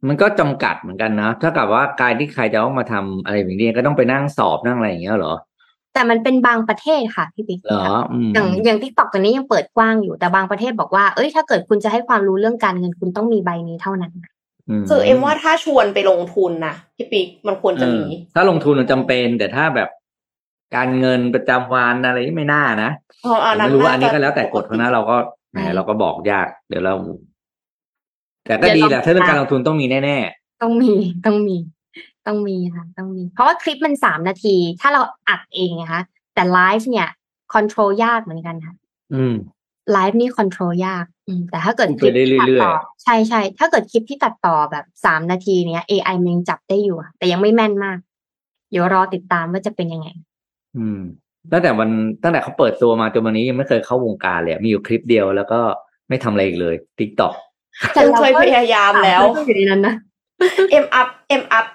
[0.07, 5.35] มันก็จำกัดเหมือนกันนะถ้ากับว่าการที่ใครจะต้องมาทำอะไรแบบนี้ก็ต้องไปนั่งสอบนั่งอะไรอย่างเงี้ยเหรอ
[5.93, 14.13] แต่มันเป็นบางประเทศค่ะพี่ปิ๊กเหรออืมอย่างอย่างทิกตอกตอนนี้ยังเปิดกว้างอยู่แต่บางประเทศบอกว่าเอ้ยถ้าเกิดคุณจะให้ความรู้เรื่องการเงินคุณต้องมีใบนี้เท่านั้น
[14.81, 19.89] มคือเอ็มว่าถ้าชวนไปลงทุนนะพี่ปิ๊กมันควรจะมีเออถ้าลงทุนมันจำเป็น แต่ถ้าแบบ
[20.75, 25.17] การเงินประจำวันอะไรนี่ไม่น่านะเพราะอันผมนั้นไม่รู้ว่าอันนี้าจะก็แล้วแต่กฎเขานะเราก็
[25.51, 26.93] แหมใช่เราก็บอกยาก เดี๋ยวเรา
[28.45, 30.17] แต่ก็เดี๋ยวดีแหละเราถ้าเรื่องการลงทุนต้องมีแน่
[30.61, 30.93] ต้องมี
[31.25, 31.57] ต้องมี
[32.27, 36.01] ต้องมีค่ะ ต้องมี เพราะว่าคลิปมันสามนาที ถ้าเราอัดเองนะคะ
[36.35, 37.07] แต่ไลฟ์เนี่ย
[37.53, 39.35] คอนโทรลยากเหมือนกันค่ะๆอืม
[39.91, 47.97] ไลฟ์นี่ control ยาก อืม แต่ถ้าเกิดพูดคลิปไปได้ที่ตัดเรื่อยๆต่อใช่ใช่ถ้าเกิดคลิปที่ตัดต่อแบบสามนาทีเนี้ย AI มันยังจับได้อยู่อะแต่ยังไม่แม่นมาก
[48.71, 50.07] เดี๋ยวรอติดตามว่าจะเป็นยังไง
[50.77, 50.99] อืม
[51.51, 51.89] ตั้งแต่วัน
[52.23, 55.59] ตั้งแต่เขาเปิดตัวมาจนวันนี้ยังไม่เคยเข้าวงการเลยอะมีอยู่คลิปเดียวแล้วก็
[56.09, 57.33] ไม่ทำอะไรอีกเลย TikTok
[57.93, 59.95] แต่เคยพยายามแล้วก็อยู่ในนั้นนะ
[60.71, 61.65] เอ็ม up เอ็ม up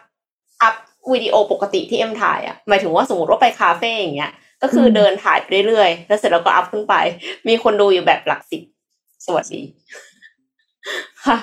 [0.62, 0.74] up
[1.12, 6.94] วิดีโอปกติที่เอ็มถ่ายอะหมายถึงว่าสมมติว่าไปคาเฟ่อย่างเงี้ย ก็คืออมเดินถ่ายไปเรื่อยๆ แล้วเสร็จแล้วก็ up ขึ้นไป
[7.48, 8.62] มีคนดูอยู่แบบหลักสิบ
[9.26, 9.62] สวัสดี
[11.24, 11.37] ค่ะ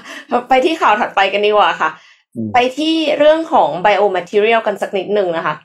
[0.50, 1.90] ไปที่ข่าวถัดไปกันดีกว่าค่ะ
[2.36, 5.56] อืมไปที่เรื่องของ biomaterial กันสักนิดหนึ่งนะคะ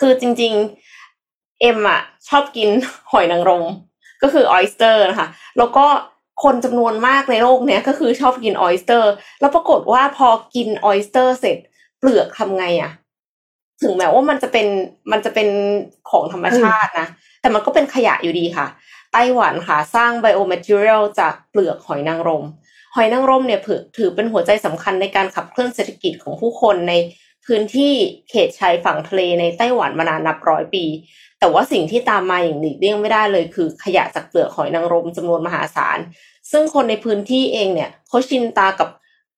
[0.00, 0.87] คือจริง ๆ
[1.60, 2.68] เอ็มอะชอบกิน
[3.12, 3.64] หอยนางรม
[4.22, 5.86] ก็คือ oyster นะคะแล้วก็
[6.44, 11.58] คนจำนวนมากในโลกเนี้ยก็คือชอบกิน oyster แล้วปรากฏว่าพอกิน oyster เสร็จ
[11.98, 12.92] เปลือกทำไงอะ
[13.82, 14.66] ถึงแม้ว่ามันจะเป็น
[15.12, 15.48] มันจะเป็น
[16.10, 17.06] ของธรรมชาตินะ
[17.40, 18.66] แต่มันก็เป็นขยะอยู่ดีค่ะ
[19.12, 22.44] ไต้หวันค่ะ สร้าง biomaterial จากเปลือกหอยนางรม
[22.94, 26.94] หอยนางรมเนี่ยถือถือเป็นหัวใจสำคัญในการขับเคลื่อนเศรษฐกิจของผู้คนใน
[27.46, 27.94] พื้นที่
[28.30, 30.84] เขตชายฝั่งทะเลในไต้หวันมานานนับร้อยปี
[31.40, 35.98] แต่ว่าสิ่งที่ตามมาอย่างหลีกเลี่ยงไม่ได้เลยคือขยะจากเปลือกหอยนางรมจำนวนมหาศาล
[36.50, 38.88] ซึ่งคนในพื้นที่เองเนี่ยเขาชินตากับ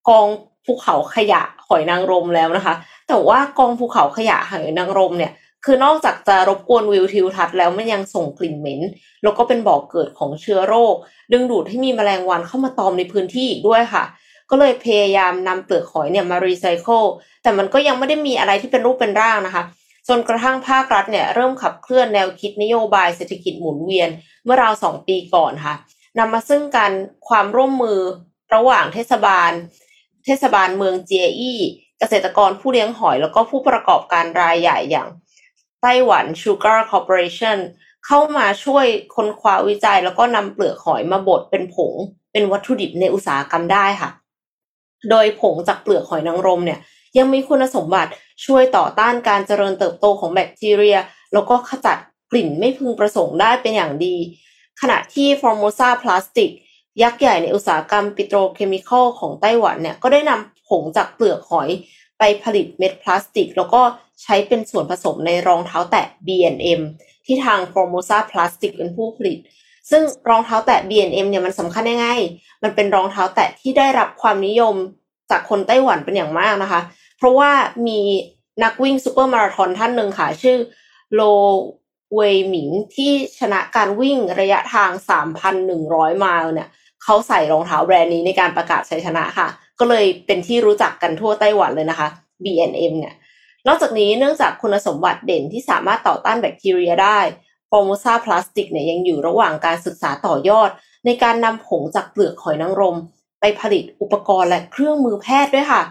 [0.09, 0.27] กอง
[0.65, 2.75] ภูเขาขยะหอยนางรมแล้วนะคะ
[3.09, 5.33] แต่ว่ากองภูเขาขยะหอยนางรมเนี่ย
[5.65, 8.81] คือนอกจากจะรบกวนวิวทิวทัศน์แล้วมันยังส่งกลิ่นเหม็น
[9.23, 10.95] แล้วก็เป็นบ่อเกิดของเชื้อโรค
[11.33, 14.05] ดึงดูดให้มีแมลงวันเข้ามาตอมในพื้นที่อีกด้วยค่ะ
[14.51, 17.03] ก็เลยพยายามนำเปลือกหอยเนี่ยมารีไซเคิล
[17.43, 19.63] แต่มันก็ยังไม่ได้มีอะไรที่เป็นรูปเป็นร่างนะคะ
[20.12, 24.09] จนกระทั่งภาครัฐเนี่ยเริ่มขับเคลื่อนแนวคิดนโยบายเศรษฐกิจหมุนเวียน
[24.44, 25.75] เมื่อราวสองปีก่อนค่ะ
[26.18, 26.92] นำมาซึ่งการ
[27.29, 27.99] ความร่วมมือ
[28.55, 29.53] ระหว่างเทศบาล
[30.25, 31.61] เทศบาลเมืองเจียอี้
[31.99, 35.09] เกษตรกรผู้เลี้ยงหอย แล้วก็ผู้ประกอบการรายใหญ่อย่าง
[35.83, 37.59] ไต้หวัน Sugar Corporation
[38.07, 41.92] เข้ามาช่วยค้นคว้าวิจัย แล้วก็นำเปลือกหอยมาบดเป็นผง
[42.33, 44.11] เป็นวัตถุดิบในอุตสาหกรรมได้ค่ะ
[45.11, 46.81] โดยผงจากเปลือกหอยนางรมเนี่ย
[47.18, 48.11] ยังมีคุณสมบัติ
[48.44, 50.98] ช่วยต่อต้านการเจริญเติบโตของแบคทีเรีย
[51.33, 51.98] แล้วก็ขจัด
[52.31, 54.16] กลิ่นไม่พึงประสงค์ได้เป็นอย่างดี
[54.81, 56.50] ขณะที่ Formosa Plastic
[57.03, 61.68] ยักษ์ใหญ่ในอุตสาหกรรมปิโตรเคมีคอลของไต้หวันเนี่ยก็ได้นำผงจากเปลือกหอย
[62.18, 63.83] ไปผลิตเม็ดพลาสติก แล้วก็
[64.22, 66.81] ใช้เป็นส่วนผสมในรองเท้าแตะ B&M
[67.26, 69.38] ที่ทาง Formosa Plastic เป็นผู้ผลิต
[69.90, 72.09] ซึ่งรองเท้าแตะ B&M เนี่ยมันสำคัญยังไง
[72.62, 74.74] มันเป็นรองเท้าแตะที่ได้รับความนิยม
[75.31, 76.81] จากคนไต้หวันเป็นอย่างมากนะคะ
[77.20, 77.52] เพราะว่า
[77.87, 78.00] มี
[78.64, 80.56] นักวิ่งซูเปอร์มาราธอนท่านหนึ่งค่ะ ชื่อ
[81.14, 81.22] โล
[82.14, 84.90] เวยหมิงที่ชนะการวิ่งระยะทาง
[85.54, 86.68] 3,100 ไมล์เนี่ย
[87.02, 92.09] เขาใส่รองเท้าแบรนด์นี้ในการประกาศชัยชนะค่ะ ก็เลยเป็นที่รู้จักกันทั่วไต้หวันเลยนะคะ
[92.44, 93.14] BNM เนี่ย
[93.66, 97.18] นอกจากนี้เนื่องจากคุณสมบัติเด่นที่สามารถต่อต้านแบคทีเรียได้
[97.70, 100.70] Formosa Plastics เนี่ยยังอยู่ระหว่างการศึกษาต่อยอด
[101.06, 102.96] ในการนำผงจากเปลือกหอยนางรม
[103.40, 105.83] ไปผลิตอุปกรณ์และเครื่องมือแพทย์ด้วยค่ะ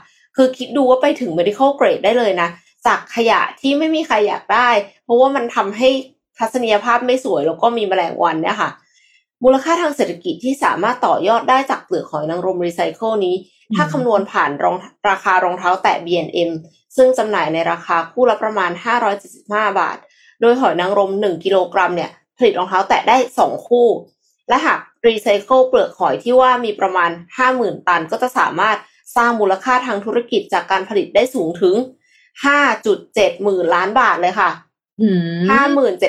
[0.41, 2.49] คือคิดดูว่าไปถึง medical grade ได้เลยนะ
[2.87, 4.69] จากขยะที่ไม่มีใครอยากได้
[5.03, 5.89] เพราะว่ามันทำให้
[6.37, 8.69] ทัศนียภาพไม่สวยแล้วก็มีแมลงวันเนี่ยค่ะ
[9.43, 13.35] มูลค่าทางเศรษฐกิจที่สามารถต่อยอดได้จากเปลือกหอยนางรมรีไซเคิลนี้
[13.75, 14.75] ถ้าคำนวณผ่านรอง
[15.09, 16.51] ราคารองเท้าแตะ B&M
[16.97, 18.71] ซึ่งจำหน่ายในราคาคู่ละประมาณ
[19.25, 19.97] 575 บาท
[20.41, 23.87] โดยหอยนางรม 1 กิโลกรัมเนี่ยผลิตรองเท้าแตะได้ 2 คู่
[24.49, 27.09] และหากรีไซเคิลเปลือกหอยที่ว่ามีประมาณ
[27.49, 28.77] 50,000 ตัน ก็จะสามารถ
[29.15, 31.75] สร้างมูลค่าทางธุรกิจจากการผลิตได้สูงถึง
[32.55, 34.49] 5.7 หมื่นล้านบาทเลยค่ะ
[35.01, 35.07] อื
[35.49, 35.51] ม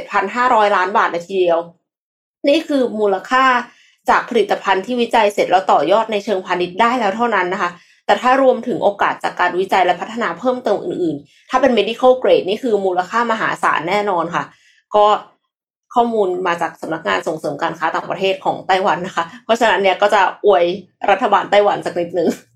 [0.09, 1.61] 57,500 ล้านบาทเลยทีเดียว
[2.49, 3.45] นี่คือมูลค่า
[4.11, 7.71] จากผลิตภัณฑ์ที่วิจัยเสร็จแล้วต่อยอดในเชิงพาณิชย์ได้แล้วเท่านั้นนะคะ
[8.07, 14.45] แต่ถ้ารวมถึงโอกาสจากการวิจัยและพัฒนาเพิ่มเติมอื่นๆ ถ้าเป็น medical grade นี่คือมูลค่ามหาศาลแน่นอนค่ะ
[14.95, 15.07] ก็
[15.95, 20.65] ข้อมูลมาจากสำนักงานส่งเสริมการค้าต่างประเทศของไต้หวันนะคะ เพราะฉะนั้นเนี่ยก็จะอวย
[21.11, 22.50] รัฐบาลไต้หวันสักนิดนึงอืม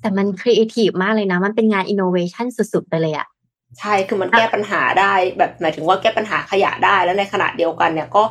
[0.00, 3.26] แต่มันครีเอทีฟมากเลยนะ มันเป็นงานอินโนเวชันสุดๆ ไปเลยอะ
[3.78, 8.22] ใช่ คือมันแก้ปัญหาได้ แบบหมายถึงว่าแก้ปัญหาขยะได้ แล้วในขณะเดียวกันเนี่ยก็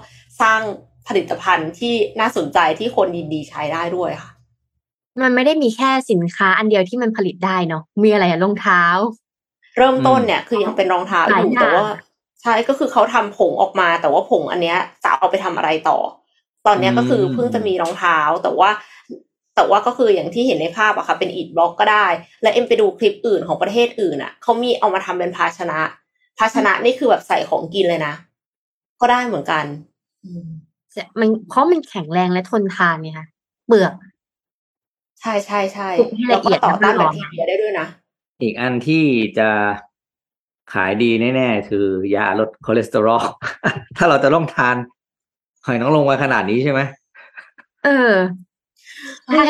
[0.42, 0.62] สร้าง
[1.08, 4.32] ผลิตภัณฑ์ที่น่าสนใจที่คนยินดีใช้ได้ด้วยค่ะ
[5.22, 8.84] มันไม่ได้มีแค่สินค้าอันเดียวที่มันผลิตได้เนาะ มีอะไรอะรองเท้า
[9.78, 11.86] เริ่มต้นเนี่ยคือยังเป็นรองเท้าอหลายยู่อย่างแต่ว่า
[12.42, 15.98] ใช่ก็คือเขาทำผงออกมา แต่ว่าผงอันเนี้ยจะเอาไปทำอะไรต่อ
[16.68, 18.70] ตอนเนี้ยก็คือเพิ่งจะมีรองเท้า แต่ว่า
[19.56, 22.08] แต่ว่าก็คืออย่างที่เห็นในภาพอะค่ะเป็นอีดบล็อกก็ได้
[22.42, 25.80] และเอ็มไปดูคลิปอื่นของประเทศอื่นอะเขามีเอามาทำเป็นภาชนะ
[26.38, 28.14] ภาชนะนี่คือแบบใส่ของกินเลยนะ
[29.02, 29.66] ก็ได้เหมือนกัน
[30.24, 30.48] อืม
[31.20, 33.28] มันเพราะมันแข็งแรงและทนทานเนี่ยค่ะ
[33.68, 33.94] เปลือก
[35.22, 37.88] ใช่ใช่ใช่ปลูกให้แล้วละเอีก็ยดต่อต้านนะแบพี่คหรอทีเรียได้ด้วยนะ
[38.42, 39.04] อีกอันที่
[39.38, 39.50] จะ
[40.74, 43.24] ขายดีแน่ๆคือยาลดคอเลสเตอรอล
[43.98, 44.76] ถ้าเราจะต้องทาน
[45.66, 46.80] หอยนางรมมาขนาดนี้ใช่ไหม
[47.86, 48.14] เออ
[49.34, 49.46] ใช่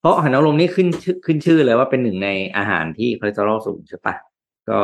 [0.00, 4.14] เพราะหอยนางรมนี่ขึ้นชื่อขึ้นชื่อเลยว่าเป็นหนึ่งในอาหารที่คอเลสเตอรอลสูงใช่ปะ
[4.68, 4.78] ก็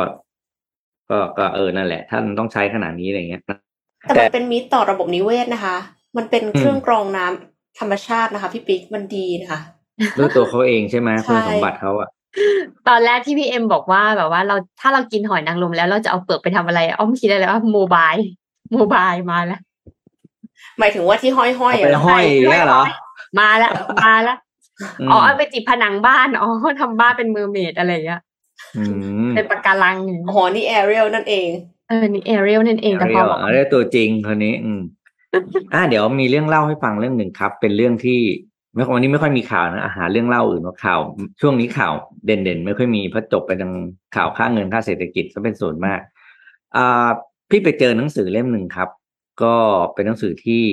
[1.10, 5.76] ก็ก็เออนั่นแหละ ท่านต้องใช้ขนาดนี้อะไรเงี้ยแต่มันเป็นมิตรต่อระบบนิเวศนะคะ
[6.16, 9.60] มันเป็นเครื่องกรองน้ำธรรมชาตินะคะพี่ปิ๊กมันดีนะคะ
[10.18, 12.08] ด้วยตัวเขาเองใช่ไหมใช่คุณสมบัติเขาอะ
[12.88, 18.12] ตอนแรกที่พี่เอ็มบอกว่าแบบว่าเราถ้าเรากินหอยนางรมแล้วเราจะเอาเปลือกไปทำอะไรอ้อมคิดได้เลยว่าโมบาย
[18.72, 19.60] โมบายมาแล้ว
[20.78, 22.82] หมายถึงว่าที่ห้อยๆเอาอะไปเหรอห้อยอย่างเนี่ยเหรอ
[23.38, 23.72] มาแล้ว
[24.04, 24.38] มาแล้ว
[25.08, 26.48] มอ๋อเอาไปติดผนังบ้านอ๋อ
[26.80, 28.20] ทำบ้านเป็น mermaid อะไรอย่างเงี้ย
[28.76, 28.84] อื
[29.26, 31.48] มเป็นปะการังอย่างเงี้ยอ๋อนี่แอเรียลนั่นเอง
[31.88, 34.80] เออนี่เอเรียลนั่นเองแต่เรีพยอวบอกเรียกตัวจริงคนนี้ อืม
[35.74, 38.20] อ่าเดี๋ยวมีเรื่องเล่าให้ฟังเรื่องหนึ่งครับ เป็นเรื่องที่
[38.74, 41.00] ไม่วันนี้ไม่ค่อยมีข่าวนะอาหารเรื่องเล่าอื่นว่าข่าว
[41.40, 41.92] ช่วงนี้ข่าว
[42.26, 43.72] เด่นๆ ไม่ค่อยมีเพราะจบไปทาง
[44.16, 46.00] ข่าวค่าเงินค่าเศรษฐกิจซะเป็นส่วนมาก
[46.76, 47.08] อ่า
[47.50, 48.88] พี่ไปเจอหนังสือเล่มหนึ่งครับ
[49.42, 49.56] ก็
[49.94, 50.64] เป็นหนังสือที่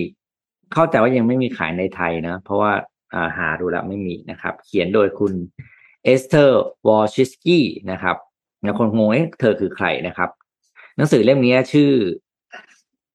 [0.73, 2.71] เข้าใจว่ายังไม่มีขายในไทยนะ เพราะว่า
[3.37, 5.33] หาดูแล้วไม่มีนะครับ เขียนโดยคุณ
[6.03, 8.17] เอสเธอร์วอยชิคกี้นะครับ
[8.63, 10.29] แล้วคนงงเอ๊ะเธอคือใครนะครับ
[10.97, 11.91] หนังสือเล่มนี้ชื่อ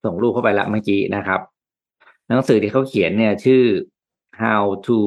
[0.05, 1.41] ส่งรูปเข้าไปละเมื่อกี้นะครับ
[2.29, 3.63] หนังสือที่เขาเขียนเนี่ยชื่อ
[4.43, 4.99] how to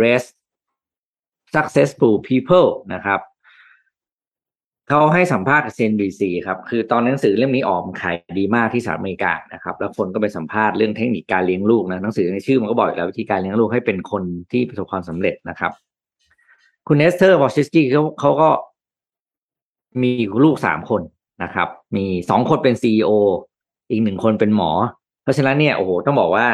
[0.00, 0.28] raise
[1.54, 3.20] successful people นะครับ
[4.92, 14.22] เขาให้สัมภาษณ์กับ CNBC ครับ คือตอนหนังสือเล่มนี้ออกมันขายดีมากที่สหรัฐอเมริกานะครับ แล้วคนก็ไปสัมภาษณ์เรื่องเทคนิคการเลี้ยงลูกนะหนังสือในชื่อมันก็บอกอยู่แล้ววิธีการเลี้ยงลูกให้เป็นคน
[14.52, 15.72] ที่ประสบความสำเร็จนะครับ
[16.86, 18.48] คุณเอสเธอร์วอยชิคกี้เขาเขาก็
[20.02, 20.12] มี
[20.44, 21.02] ลูกสามคน
[21.42, 23.10] นะครับ มีสองคนเป็น CEO
[23.90, 24.70] อีกหนึ่งคนเป็นหมอ
[25.22, 26.46] เพราะฉะนั้นเนี่ยโอ้โหต้องบอกว่า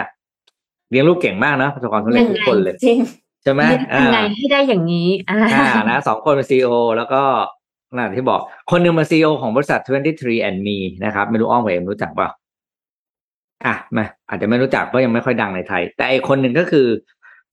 [0.90, 2.98] เลี้ยงลูกเก่งมากนะประสบความสำเร็จทุกคนเลยจริง
[3.42, 7.22] ใช่ไหมเรียกอ่ายังไงให้ได้อย่างนี้อ่าอ่านะสองคนเป็น CEO แล้วก็
[7.96, 9.80] นั่นที่บอก คนหนึ่งเป็น CEO ของบริษัท
[10.14, 12.28] 23 and me นะครับ ไม่รู้อ้อมกับเอ็มรู้จักเปล่า
[13.66, 16.86] อะมาอาจจะไม่รู้จักเพราะยังไม่ค่อยดังในไทย แต่อีกคนหนึ่งก็คือ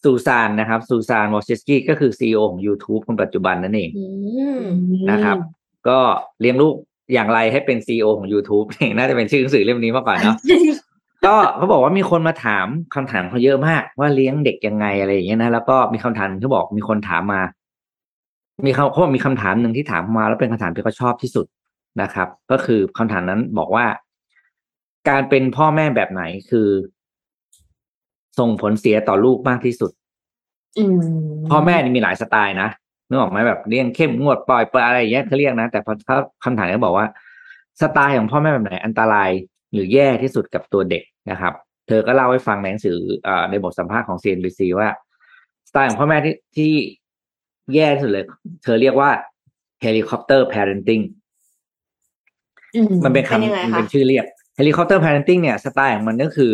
[0.04, 4.06] ซูซานนะครับซูซานวอชิสกี้ก็คือซีอของ YouTube คนปัจจุบันนั่นเองอื
[4.62, 4.64] ม
[5.12, 5.38] นะครับ
[5.88, 6.00] ก็
[6.42, 6.76] เลี้ยงลูก
[7.14, 10.36] อย่างไรให้เป็นซีอของ YouTube เนี่ยน่าจะเป็นชื่อหนังสือเล่มนี้มากกว่าเนาะ
[11.26, 17.42] ก็เขาบอกว่ามีคนมาถามคำถามเขาเยอะมาก ว่าเลี้ยงเด็กยังไงอะไรอย่างเงี้ยนะแล้วก็มีคำถามเขาบอกมีคนถามมา
[18.66, 21.46] มีเขาเขาบอกมีคำถามหนึ่งที่ถามมาแล้วเป็นคำถามที่เขาชอบที่สุด
[22.02, 23.86] นะครับ ก็คือคำถามนั้นบอกว่า
[25.10, 26.68] การเป็นพ่อแม่แบบไหนคือ
[28.40, 29.92] ส่งผลเสียต่อลูกมากที่สุด
[30.78, 30.98] อืม
[31.50, 32.70] พ่อแม่นี่มีหลายสไตล์นะ
[33.08, 37.08] นึกออกไหมแบบเลี้ยงเข้มงวดปล่อยเปล่อยอะไรอย่างเงี้ยเขาเรียกนะแต่พอถ้าคำถามก็บอกว่า
[37.82, 39.30] สไตล์ของพ่อแม่แบบไหน อันตราย
[39.74, 41.54] หรือแย่ที่สุดกับตัวเด็กนะครับ
[41.88, 44.90] เธอก็เล่าให้ฟังในหนังสืออในบทสัมภาษณ์ของ CNBC ว่า
[45.70, 46.74] สไตล์ของพ่อแม่ที่ที่
[47.74, 48.26] แย่ที่สุดเลย
[48.64, 49.12] เธอเรียกว่า
[49.84, 51.04] helicopter parenting
[52.76, 54.26] อืมมันเป็นเป็นยังคำไงมันคะเป็นชื่อเรียก
[54.58, 56.54] helicopter parenting เนี่ยสไตล์ของมันก็คือ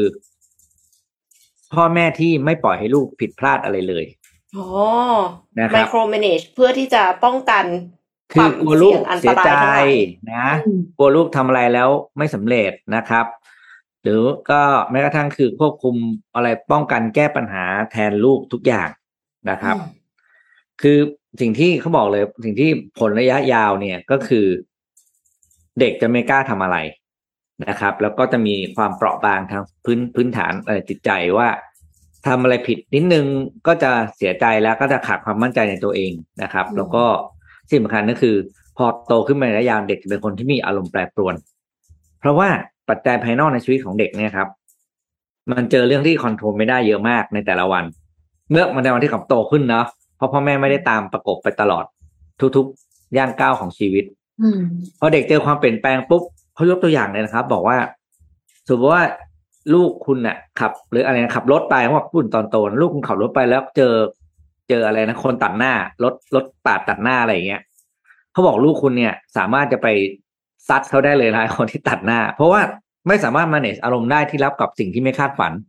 [1.74, 4.06] พ่อแม่ที่ไม่ปล่อยให้ลูกผิดพลาดอะไรเลย
[4.58, 4.67] อ๋อ
[5.60, 7.65] นะครับไมโคร manage เพื่อที่จะป้องกัน
[8.34, 9.91] คคืวาอมกลัวลูเสี่กยงอันตเสียรายใจทั้งหลาย
[10.32, 13.26] นะอืมกลัวลูกทำอะไรแล้วไม่สำเร็จนะครับ
[14.04, 15.95] หรือก็แม้กระทั่งคือควบคุม
[16.36, 18.89] อะไรป้องกันแก้ปัญหาแทนลูกทุกอย่าง
[19.50, 19.99] นะครับอืม
[20.82, 20.98] คือ
[21.42, 24.46] สิ่งที่เขาบอกเลยสิ่งที่ผลระยะยาวเนี่ยก็คือ
[25.80, 26.78] เด็กจะไม่กล้าทำอะไร
[27.68, 31.48] นะครับ แล้วก็จะมีความเปราะบางทางพื้นพื้นฐานเอ่อจิตใจว่า
[32.28, 33.26] ทำอะไรผิดนิดนึง
[33.68, 36.12] ก็จะเสียใจแล้วก็จะขาดความมั่นใจในตัวเอง
[36.44, 37.04] นะครับอืมแล้วก็
[37.70, 38.36] สิ่งสำคัญก็คือ
[38.78, 41.36] พอโตขึ้นมาในระยะยาวเด็กจะเป็นคนที่มีอารมณ์แปรปรวน
[42.20, 42.50] เพราะว่า
[42.89, 44.48] ปัจจัยภายนอกในชีวิตของเด็กเนี่ยครับ
[45.52, 47.84] มันเจอเรื่องที่คอนโทรลไม่ได้เยอะมากในแต่ละวัน
[48.52, 49.86] เมื่อมันในวันที่เขาโตขึ้นเนาะ
[50.20, 51.86] เพราะพ่อแม่ไม่ได้ตามประกบไปตลอด
[52.56, 54.06] ทุกๆ ย่างก้าวของชีวิต
[54.42, 54.60] อืม
[55.00, 56.24] พอเด็กเจอความเปลี่ยนแปลงปุ๊บ
[56.56, 57.78] เขายกตัวอย่างเลยนะครับ บอกว่า
[58.68, 59.06] สมมติว่า
[59.74, 63.94] ลูกคุณน่ะ ขับ หรืออะไรนะขับรถไปเขาบอกปุ่นตอนโตนะลูกคุณขับรถไปแล้วเจอ
[64.70, 67.62] เจออะไรนะคนตัดหน้ารถรถปาดตัดหน้าอะไรอย่างเงี้ย
[68.32, 69.88] เขาบอกลูกคุณเนี่ย สามารถจะไป
[70.68, 72.62] ซัดเขาได้เลยนะคนที่ตัดหน้า เพราะว่า
[73.08, 75.69] ไม่สามารถ manage อารมณ์ได้ที่รับกับสิ่งที่ไม่คาดฝันอ่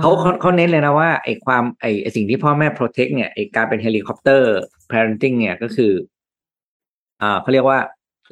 [0.00, 4.52] เขาเขาเขาเน้นเลยนะว่าไอ้ความไอ้ไอ้สิ่งที่พ่อแม่ protect เนี่ยไอ้การเป็นเฮลิคอปเตอร์
[4.90, 5.92] parenting เนี่ยก็คือ
[7.22, 7.78] อ่าเขาเรียกว่า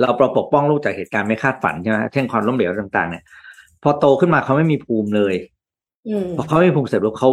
[0.01, 3.25] เราประปกป้องลูกจากเหตุการณ์ไม่คาดฝันใช่ไหมเช่นความล้มเหลวต่างๆ เนี่ย
[3.83, 5.35] พอโตขึ้นมาเขาไม่มีภูมิเลย
[6.09, 7.31] อืมพอเขาไม่มีภูมิเสร็จแล้วเขา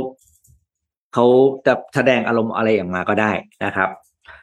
[1.14, 1.26] เขา
[1.68, 3.32] จะแสดงอารมณ์อะไรอย่างมาก็ได้
[3.66, 3.90] นะครับ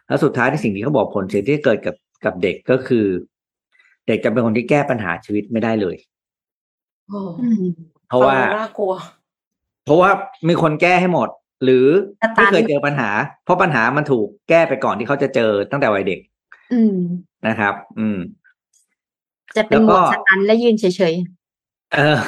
[0.07, 3.07] แล้วสุดท้ายที่สิ่งที่เขาบอกผลเสียที่เกิดกับกับเด็กก็คือ
[4.07, 5.97] เด็กจะเป็นคนที่แก้ปัญหาชีวิตไม่ได้เลย
[7.09, 7.65] โอ้อืม
[8.13, 8.93] เพราะว่าฟังแล้วน่ากลัว
[9.85, 10.11] เพราะว่า
[10.49, 11.29] มีคนแก้ให้หมด
[11.65, 11.87] หรือ
[12.23, 13.11] สตันไม่เคยเจอปัญหา
[13.45, 16.21] เพราะปัญหามันถูกแก้ไปก่อนที่เขาจะเจอตั้งแต่วัยเด็ก
[16.73, 16.97] อืม
[17.47, 18.19] นะครับ อืม
[19.57, 21.15] จะเป็นแล้วหมก็วดสตันและยืนเฉย
[21.95, 22.19] เออ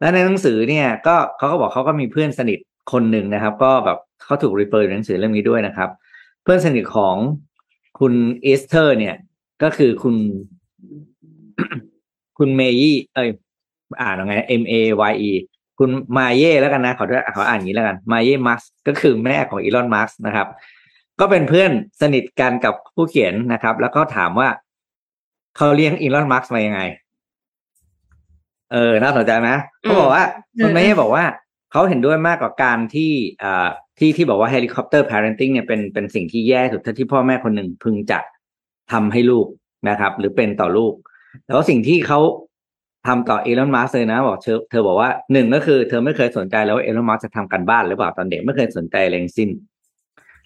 [0.00, 2.58] แล้วในหนังสือเนี่ย ก็เขาก็บอกเขาก็มีเพื่อนสนิท
[2.92, 5.90] คนหนึ่งนะครับ ก็แบบเขาถูก refer ในหนังสือเล่มนี้ด้วยนะครับ
[6.42, 7.16] เพื่อนสนิทของ
[7.98, 9.16] คุณเอสเธอร์ เนี่ย
[9.62, 10.16] ก็คือคุณ
[12.38, 13.28] คุณเมยี่ เอ้ย
[14.00, 14.74] อ่านยังไง M A
[15.10, 15.30] Y E
[15.78, 20.48] คุณมาเย่แล้วกันนะขอด้วยขออ่านอย่างนี้แล้วกันมาเย่มัสก์ก็คือแม่ของอีลอนมัสก์นะครับ
[21.20, 24.48] ก็เป็นเพื่อนสนิทกันกับผู้เขียนนะครับ แล้วก็ถามว่า
[25.56, 26.80] เขาเลี้ยงอีลอนมัสก์มายังไง
[28.72, 29.48] เออน่าสนใจไหม
[29.82, 30.24] เขาบอกว่า
[30.62, 31.24] คุณแม่บอกว่า
[31.72, 38.18] เขาเห็นด้วยมากกว่าการที่อ่าที่ที่บอกว่าเฮลิคอปเตอร์ parenting เนี่ยเป็นเป็นสิ่งที่แย่สุดที่พ่อแม่คนหนึ่งพึงจะ
[38.92, 39.46] ทำให้ลูก
[39.88, 40.94] นะครับ หรือเป็นต่อลูก
[41.46, 42.20] แล้วสิ่งที่เขา
[43.06, 49.50] ทำต่ออีลอนมัสก์เลยนะ บอกเธอเธอบอกว่าหนึ่งก็คือเธอไม่เคยสนใจแล้วว่าอีลอนมัสก์จะทำการบ้านหรือเปล่าตอนเด็กไม่เคยสนใจอะไรทั้งสิ้น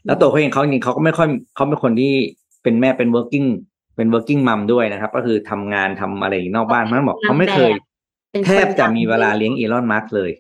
[0.07, 2.13] แล้วตัวเขาเองเขาจริงๆเขาก็ไม่ค่อยเขาเป็นคนที่
[2.63, 3.49] เป็นแม่เป็น working
[3.97, 10.31] เป็น working mom ด้วยนะครับ ก็คือทำงานทำอะไรนอกบ้านมันบอกเขาไม่เคยๆเป็นคนแทบจะมีเวลาเลี้ยงอีลอนมัสเลย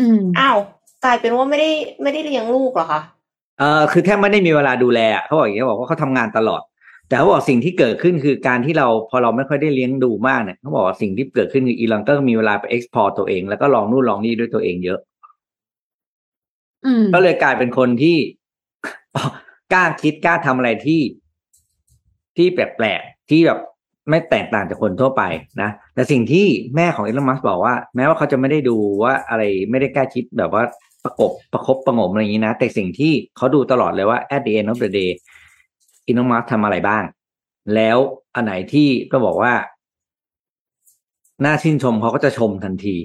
[0.00, 0.58] อืมอ้าว
[1.04, 1.70] กลายเป็นว่าไม่ได้
[2.02, 3.00] ไม่ได้เลี้ยงลูกเหรอคะ
[3.58, 6.62] เออคือแทบไม่ได้มีเวลาดูแลอะเขาบอกอย่างนี้เขาบอกว่าเขาทำงานตลอด
[7.12, 14.98] แต่เขาบอกสิ่งที่เกิดขึ้นคือการที่เราพอเราไม่ค่อยได้เลี้ยงดูมากเนี่ยเขาบอกว่าสิ่งที่เกิดขึ้นคืออีลอนก็มีเวลาไป export ตัวเอง แล้วก็ลองนู่นลองนี่ด้วยตัวเองเยอะ
[16.86, 18.16] อืมก็เลยกลายเป็นคนที่
[19.72, 21.00] กล้าคิดกล้าทำอะไรที่
[22.36, 23.58] ที่แปลกๆที่แบบ
[24.10, 25.22] ไม่แตกต่างจากคนทั่วไป
[25.62, 26.46] นะแต่สิ่งที่
[26.76, 30.64] แม่ของอีลอนมัสบอกว่า แม้ว่าเขาจะไม่ได้ดูว่าอะไรไม่ได้กล้าคิดแบบว่า
[31.04, 35.10] ประกบประคบประหงมอะไรอย่างนี้นะ แต่สิ่งที่เขาดูตลอดเลยว่า at the end of the day
[36.12, 37.02] อีลอนมัสทำอะไรบ้าง
[37.74, 37.98] แล้ว
[38.34, 39.52] อันไหนที่ก็บอกว่า
[41.44, 42.96] น่าชื่นชมเขาก็จะชมทันที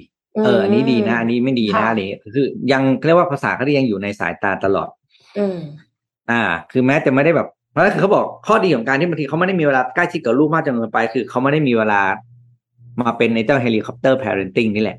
[0.44, 4.88] เออ อันนี้ดีนะ อันนี้ไม่ดีนะค่ะอะไรอย่างเงี้ยคือ ยังเรียกว่าภาษาเขายังอยู่ในสายตาตลอด
[5.38, 5.56] อืม
[6.30, 6.42] อ่า
[6.72, 12.02] คือแม้จะไม่ได้แบบ เพราะคือเขาบอกข้อดีของการที่บางทีเขาไม่ได้มีเวลาใกล้ชิดกับลูกมากจนเกินไป คือเขาไม่ได้มีเวลา
[13.00, 14.98] มาเป็นในเจ้าเฮลิคอปเตอร์ parenting นี่แหละ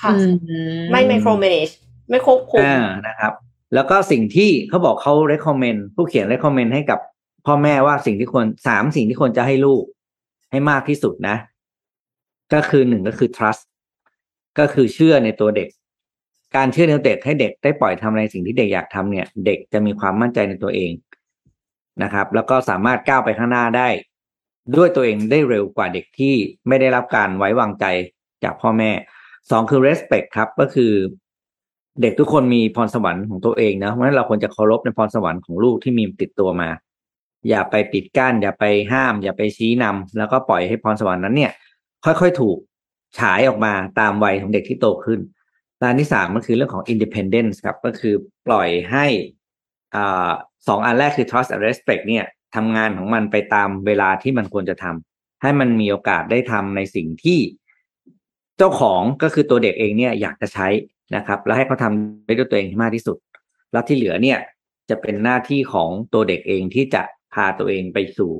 [0.00, 0.18] ค่ะอื
[0.90, 1.72] ไม่ micromanage
[2.10, 3.32] ไม่ควบคุมอ่านะครับ
[3.74, 6.98] แล้วก็สิ่งที่เขาบอกเขา recommend ผู้เขียน recommend ให้กับ
[7.48, 9.84] พ่อแม่ว่าสิ่งที่ควรสามสิ่งที่ควรจะให้ลูก
[10.50, 11.36] ให้มากที่สุดนะ
[12.52, 13.62] ก็คือหนึ่งก็คือ trust
[14.58, 15.68] ก็คือเชื่อในตัวเด็ก
[16.56, 20.92] การเชื่อในตัวเด็กให้เด็กได้ปล่อยทำในสิ่งที่เด็กอยากทำเนี่ย เด็กจะมีความมั่นใจในตัวเอง
[22.02, 23.88] นะครับ แล้วก็สามารถก้าวไปข้างหน้าได้
[24.76, 26.34] ด้วยตัวเองได้เร็วกว่าเด็กที่
[26.68, 27.84] ไม่ได้รับการไว้วางใจ
[28.44, 28.90] จากพ่อแม่
[29.50, 30.92] สองคือ respect ครับก็คือ
[32.02, 36.70] เด็กทุกคนมีพรสวรรค์ของตัวเองนะเพราะฉะนั้นเราควรจะเคารพในพรสวรรค์ของลูกที่มีติดตัวมา
[37.48, 41.52] อย่าไปปิดกั้น อย่าไปห้าม อย่าไปชี้นำแล้วก็ปล่อยให้พรสวรรค์นั้นเนี่ย
[42.04, 42.56] ค่อยๆถูก
[43.18, 45.20] ฉายออกมาตามวัยของเด็กที่โตขึ้น
[45.78, 48.14] และอันที่สามก็คือเรื่องของ independence ครับ ก็คือ
[48.46, 49.06] ปล่อยให้
[49.94, 50.30] อ่า
[50.68, 57.38] สองอันแรกคือ trust and respect เนี่ยทำงานของมันไปตามเวลาที่มันควรจะทำให้มันมีโอกาสได้ทำในสิ่งที่
[58.58, 60.68] เจ้าของก็คือตัวเด็กเองเนี่ยอยากจะใช้
[61.16, 63.16] นะครับ แล้วให้เขาทำได้ด้วยตัวเองให้มากที่สุด
[63.72, 64.38] แล้วที่เหลือเนี่ย
[64.90, 67.02] จะเป็นหน้าที่ของตัวเด็กเองที่จะ
[67.34, 68.30] พาตัวเองไปสู่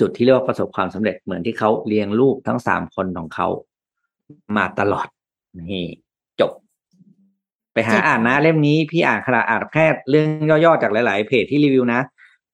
[0.00, 3.48] จุดที่เรียกว่าประสบความสำเร็จเหมือนที่เขาเลี้ยงลูกทั้งสามคนของเขา
[4.56, 5.06] มาตลอด
[5.72, 5.86] นี่
[6.40, 6.52] จบ
[7.72, 12.00] ไปหาอ่านนะเล่มนี้พี่อ่านขนาดอ่านแค่เรื่องย่อๆจากหลายๆเพจที่รีวิวนะ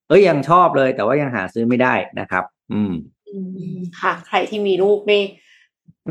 [0.09, 2.92] เอ้ยยังชอบเลย แต่ว่ายังหาซื้อไม่ได้นะครับ อืม
[4.00, 5.22] ค่ะ ใครที่มีลูกนี่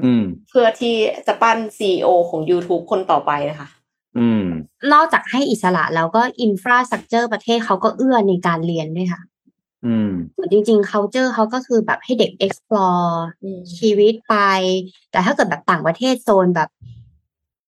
[0.05, 0.95] อืมเพื่อที่
[1.27, 3.67] จะปั้นซีอของ YouTube คนต่อไปนะคะ
[4.19, 4.45] อืม
[4.93, 9.21] นอกจากให้อิสระแล้วก็ infrastructureประเทศเขาก็เอื้อในการเรียนด้วยค่ะ
[9.85, 14.35] อืมเหมือนจริงๆ culture เขาก็คือแบบให้เด็ก explore อืมชีวิตไป
[15.11, 16.69] แต่ถ้าเกิดแบบต่างประเทศโซนแบบ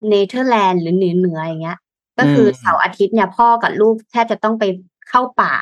[0.10, 1.80] เนเธอร์แลนด์หรือเหนือเหนืออย่างเงี้ย
[2.20, 4.64] ก็คืออมเสาร์อาทิตย์เนี่ยพ่อกับลูกแทบจะต้องไป
[5.10, 5.54] เข้าป่า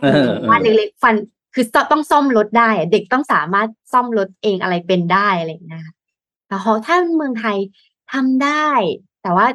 [0.00, 1.14] เออเออบ้านเล็กๆฟัน
[1.54, 5.94] คือต้องซ่อมรถได้อะเด็กต้องสามารถซ่อมรถเองอะไรเป็นได้อะไรอย่างเงี้ยค่ะ
[6.46, 7.56] แต่พอถ้าเมืองไทย
[8.12, 8.68] ทำได้
[9.22, 9.46] แต่ว่า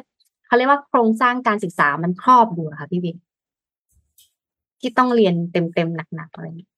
[0.46, 3.16] เขาเรียกว่าโครงสร้างการศึกษามันครอบอยู่อะค่ะพี่บิ๊ก
[4.80, 6.70] ที่ต้องเรียนเต็มๆหนักๆอะไรอย่างเงี้ย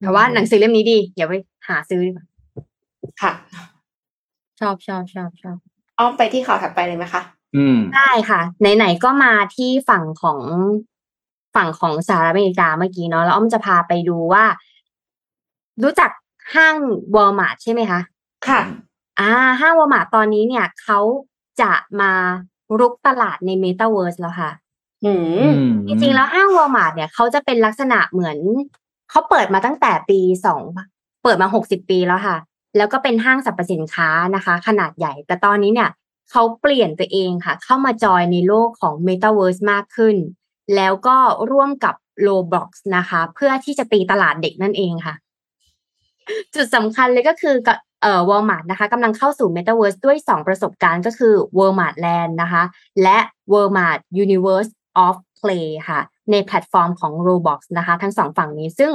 [0.00, 1.34] แต่ว่าหนังสือเล่มนี้ดีอย่าไป
[1.68, 2.26] หาซื้อดีกว่า
[3.22, 3.32] ค่ะ
[4.60, 5.56] ชอบชอบชอบชอบ
[5.98, 7.22] อ้อมไปที่ข่าวถัดไปเลยไหมคะ
[7.56, 10.40] อืมได้ค่ะ ไหนๆก็มาที่ฝั่งของ
[11.56, 14.44] ฝั่งของสหรัฐอเมริกาเมื่อกี้เนาะแล้วอ้อมจะพาไปดูว่า
[15.82, 16.10] รู้จัก
[16.54, 16.76] ห้าง
[17.14, 18.00] วอลมาร์ทใช่ไหมคะ
[18.48, 18.60] ค่ะ
[19.20, 19.30] อ่า
[19.60, 21.00] ห้างวอลมาร์ทตอนนี้เนี่ยเขา
[21.60, 22.12] จะมา
[22.80, 24.50] รุกตลาดในเมตาเวิร์สแล้วค่ะ
[25.04, 28.38] อือืมมจริงๆแล้วห้างวอลมาร์ทเนี่ยเขาจะเป็นลักษณะเหมือน
[29.10, 30.62] เขาเปิดมาตั้งแต่ปีสอง
[31.22, 32.36] เปิดมาหกสิบปีแล้วค่ะ
[32.76, 35.90] แล้วก็เป็นห้างสรรพสินค้านะคะ ขนาดใหญ่ แต่ตอนนี้เนี่ย
[36.30, 40.16] เขาเปลี่ยนตัวเองค่ะ เข้ามาจอยในโลกของ Metaverse มากขึ้น
[40.76, 41.16] แล้วก็
[41.50, 41.94] ร่วมกับ
[42.26, 45.14] Roblox นะคะ เพื่อที่จะตีตลาดเด็กนั่นเองค่ะ
[46.54, 52.62] จุดสำคัญเลยก็คือกับเอ่อ Walmart นะคะกำลังเข้าสู่ Metaverse ด้วย 2 ประสบการณ์ก็คือ Walmart Land นะคะ
[53.02, 53.18] และ
[53.52, 54.70] Walmart Universe
[55.04, 58.92] of Play ค่ะ ในแพลตฟอร์มของ Roblox นะคะ ทั้งสองฝั่งนี้ซึ่ง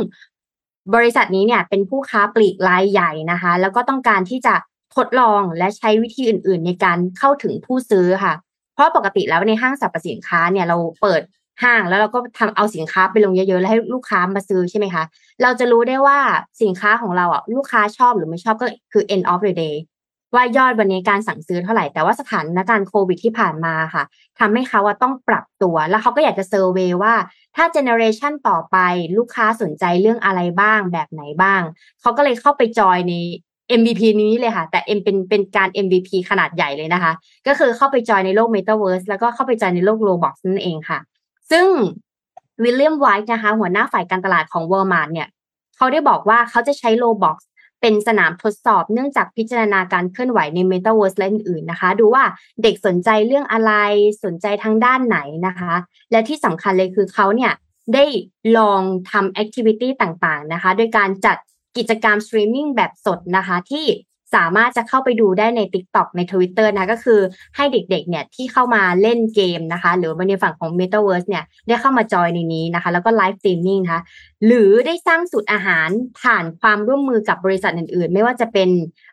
[0.95, 4.55] บริษัทนี้เนี่ยเป็นผู้ค้าปลีกรายใหญ่นะคะ แล้วก็ต้องการที่จะ
[4.95, 8.33] ทดลองและใช้วิธีอื่น ๆ ในการเข้าถึงผู้ซื้อค่ะ
[8.73, 11.21] เพราะปกติแล้วในห้างสรรพสินค้าเนี่ยเราเปิด
[11.63, 15.03] ห้างแล้วเราก็ทำเอาสินค้าไปลงเยอะๆแล้วให้ลูกค้ามาซื้อใช่ไหมคะ
[15.41, 16.17] เราจะรู้ได้ว่า
[16.61, 19.75] สินค้าของเราอะลูกค้าชอบหรือไม่ชอบก็คือ end of the day
[20.35, 24.03] ว่ายอดวันนี้การสั่งซื้อเท่าไหร่ แต่ว่าสถานการณ์โควิดที่ผ่านมาค่ะ
[24.39, 27.13] ทำให้เขาอะต้องปรับตัว แล้วเขาก็อยากจะเซอร์เวว่า
[27.55, 28.77] ถ้าเจเนอเรชันต่อไป
[29.17, 31.61] ลูกค้าสนใจเรื่องอะไรบ้างแบบไหนบ้าง
[32.01, 33.13] เขาก็เลยเข้าไปจอยใน
[33.79, 37.11] MVP นี้เลยค่ะ แต่ M เป็นเป็นการ MVP ขนาดใหญ่เลยนะคะ
[37.47, 40.99] ก็คือเข้าไปจอยในโลก Metaverse แล้วก็เข้าไปจอยในโลก Roblox นั่นเองค่ะ
[41.51, 41.65] ซึ่ง
[42.63, 45.27] วิลเลียมไวท์นะคะ หัวหน้าฝ่ายการตลาดของ Walmart เนี่ย
[45.77, 47.37] เขาได้บอกว่าเขาจะใช้ Roblox
[47.81, 52.23] เป็นสนามทดสอบเนื่องจากพิจารณาการเคลื่อนไหวใน m e t a เวิร์สและอื่นๆนะคะ ดูว่า
[52.63, 53.71] เด็กสนใจเรื่องอะไร
[54.23, 55.73] สนใจทางด้านไหนนะคะ
[56.11, 57.53] และที่สำคัญเลยคือเขาเนี่ย
[57.93, 58.05] ได้
[58.57, 61.37] ลองทำ activity ต่างๆนะคะ โดยการจัด
[61.77, 63.85] กิจกรรมสตรีมมิ่งแบบสดนะคะ ที่
[64.35, 67.19] สามารถจะเข้าไปดูได้ใน TikTok ใน Twitter นะคะก็คือ
[67.55, 74.01] ให้เด็กๆเนี่ยที่เข้ามาเล่นเกมนะคะ หรือในฝั่งของ Metaverse เนี่ยได้เข้ามาจอยในนี้นะคะ แล้วก็ live streaming นะคะ
[74.45, 75.89] หรือได้สร้างสูตรอาหาร
[76.21, 78.69] ผ่านความร่วมมือกับบริษัทอื่นๆ ไม่ว่าจะเป็น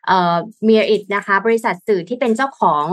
[0.07, 0.37] เอ่อ
[0.69, 2.85] m i r i t นะคะ บริษัทสื่อที่เป็นเจ้าของ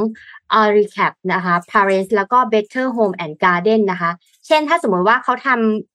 [0.62, 4.12] a r i c a p นะคะ Parents แล้วก็ Better Homes and Gardens นะคะ
[4.48, 5.94] เช่นถ้าสมมติว่าเขาทำ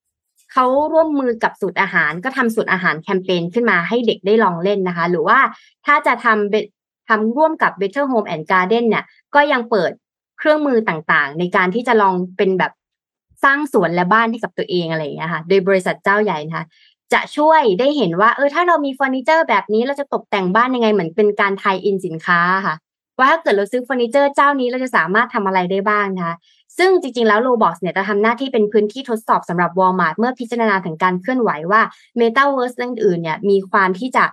[0.52, 5.38] เขาร่วมมือกับสูตรอาหาร ก็ทำสูตรอาหารแคมเปญขึ้นมาให้เด็กได้ลองเล่นนะคะ หรือว่า
[5.86, 9.92] ถ้าจะทำทำร่วมกับ Better Home and Garden เนี่ย ก็ยังเปิด
[10.38, 12.72] เครื่องมือต่างๆ ในการที่จะลองเป็นแบบ
[13.44, 16.64] สร้างสวนและบ้านให้กับตัวเองอะไรอย่างเงี้ยค่ะ โดยบริษัทเจ้าใหญ่นะคะ
[17.12, 22.74] จะช่วยได้เห็นว่าเออถ้าเรามีเฟอร์นิเจอร์แบบนี้เราจะตกแต่งบ้านยังไงเหมือนเป็นการไทยอินสินค้าค่ะ
[23.18, 26.36] ว่าถ้าเกิดเราซื้อเฟอร์นิเจอร์เจ้านี้เราจะสามารถทำอะไรได้บ้างนะคะ
[26.78, 31.82] ซึ่งจริงๆ แล้ว Roblox เนี่ยจะทำหน้าที่เป็นพื้นที่ทดสอบสำหรับ Walmart เมื่อพิจารณาถึงการเคลื่อนไหวว่า
[32.20, 34.24] Metaverse เรื่องอื่นเนี่ยมีความที่จะ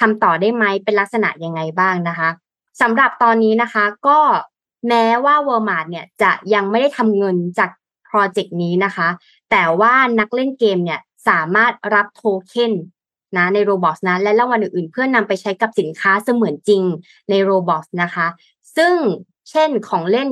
[0.00, 2.28] ทำต่อได้ไหมเป็นลักษณะยังไงบ้างนะคะ
[2.80, 4.18] สำหรับตอนนี้นะคะก็
[4.88, 7.70] แม้ว่า Walmart เนี่ยจะยังไม่ได้ทำเงินจาก
[8.06, 9.08] โปรเจกต์นี้นะคะ
[9.50, 12.72] แต่ว่านักเล่นเกมเนี่ยสามารถรับโทเค็น
[13.36, 16.82] นะใน Roblox นะและรางวัลอื่นๆ เพื่อนำไปใช้กับสินค้าเสมือนจริง
[17.28, 18.26] ใน Roblox นะคะ
[18.76, 18.94] ซึ่ง
[19.50, 20.30] เช่นของเล่น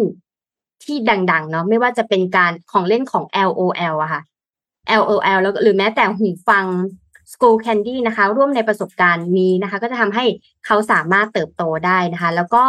[0.84, 0.96] ที่
[1.32, 4.22] ดังๆเนาะไม่ว่าจะเป็นการของเล่นของ LOL อะค่ะ
[5.00, 6.64] LOL แล้วหรือแม้แต่หูฟัง
[7.32, 10.24] Skullcandy นะคะ ร่วมในประสบการณ์นี้นะคะ ก็จะทำให้
[10.66, 12.64] เขาสามารถเติบโตได้นะคะ แล้วก็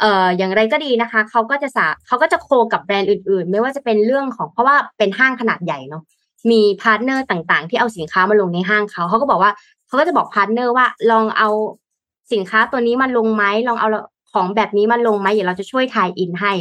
[0.00, 6.02] เอ่ออย่างไรก็ดีนะคะ เขาก็จะสาเขาก็จะ co กับแบรนด์อื่นๆ ไม่ว่าจะเป็นเรื่องของเพราะว่าเป็นห้างขนาดใหญ่เนาะ
[6.50, 9.52] มี partner ต่างๆ ที่เอาสินค้ามาลงในห้างเขาเขาก็บอกว่า
[9.86, 11.48] เขาก็จะบอก partner ว่าลองเอา
[12.32, 13.88] สินค้าตัวนี้มาลงไหมลองเอา
[14.32, 16.52] ของแบบนี้มาลงไหมเดี๋ยวเราจะช่วย tie-in ให้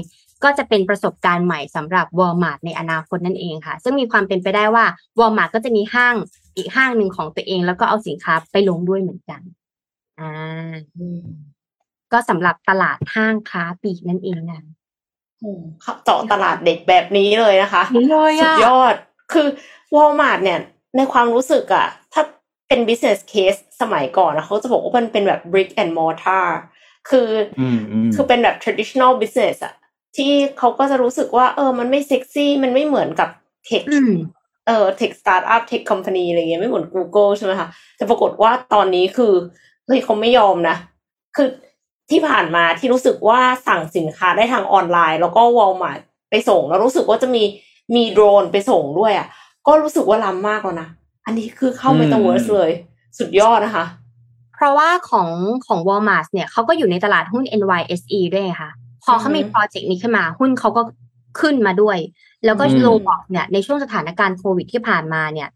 [0.44, 4.86] ก็จะเป็นประสบการณ์ใหม่สำหรับ Walmart ในอนาคตนั่นเองค่ะ ซึ่งมีความเป็นไปได้ว่า
[5.20, 6.16] Walmart ก็จะมีห้าง
[6.58, 9.42] อีกห้างหนึ่งของตัวเอง แล้วก็เอาสินค้าไปลงด้วยเหมือนกัน
[10.20, 10.76] อ่า
[12.12, 14.62] ก็สำหรับตลาดห้างค้าปลีกนั่นเองนะ
[15.86, 18.96] ขับเจาะตลาดเด็กแบบนี้เลยนะคะนี่เลยสุอะดยอด
[19.34, 19.48] คือ
[19.96, 20.60] วอลมาร์ทเนี่ย
[20.98, 22.24] ในความรู้สึกอะถ้า
[22.68, 26.46] เป็น business case สมัยก่อนนะเขาจะบอกว่ามันเป็นแบบ brick and mortar
[27.10, 27.30] คือ
[27.60, 29.74] ออืมอืมคือเป็นแบบ traditional business อะ
[30.16, 33.30] ที่เขาก็จะรู้สึกว่า เออ มันไม่เซ็กซี่ มันไม่เหมือนกับ
[33.68, 34.14] tech อืม
[34.68, 39.34] เออ tech startup tech company อะไรเงี้ยไม่เหมือน Google ใช่ไหมคะแต่ปรากฏว่าตอนนี้คือ
[39.86, 40.76] เฮ้ยเขาไม่ยอมนะ
[41.36, 41.48] คือ
[42.12, 47.44] ที่ผ่านมาที่รู้สึกว่าสั่งสินค้าได้ทางออนไลน์ แล้วก็ Walmart ไปส่ง แล้วรู้สึกว่าจะมี
[47.96, 49.28] มีโดรนไปส่งด้วยอะ
[49.68, 50.90] ก็รู้สึกว่าล้ำมากแล้วนะ
[51.26, 52.72] อันนี้คือเข้า Metaverse เลย
[53.20, 53.86] สุดยอดนะคะ
[54.56, 55.30] เพราะว่าของ
[55.68, 58.72] ของ Walmart เนี่ยเขาก็อยู่ในตลาดหุ้น NYSE ด้วยไงค่ะ
[59.08, 60.82] พอเขามีอือฮึโปรเจกต์นี้ขึ้นมา หุ้นเขาก็
[61.40, 61.98] ขึ้นมาด้วย
[62.46, 65.50] แล้วก็อืมโลบอกเนี่ยในช่วงสถานการณ์โควิดที่ผ่านมาเนี่ย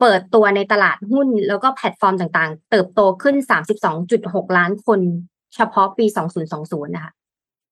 [0.00, 3.36] เปิดตัวในตลาดหุ้นแล้วก็แพลตฟอร์มต่างๆ เติบโตขึ้น
[3.96, 5.00] 32.6 ล้านคน
[5.54, 6.06] เฉพาะปี
[6.46, 7.12] 2020 นะคะ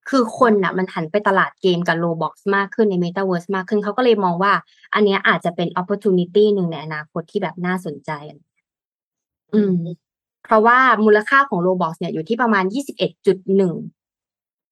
[0.08, 4.52] คือคนน่ะมันหันไปตลาดเกมกับ Roblox มากขึ้นใน Metaverse มากขึ้นเขาก็เลยมองว่า
[4.94, 8.10] อันเนี้ยอาจจะเป็น opportunity หนึ่งในอนาคตที่แบบน่าสนใจ
[9.54, 9.74] อืม
[10.44, 13.99] เพราะว่ามูลค่าของ Roblox เนี่ยอยู่ที่ประมาณ 21.1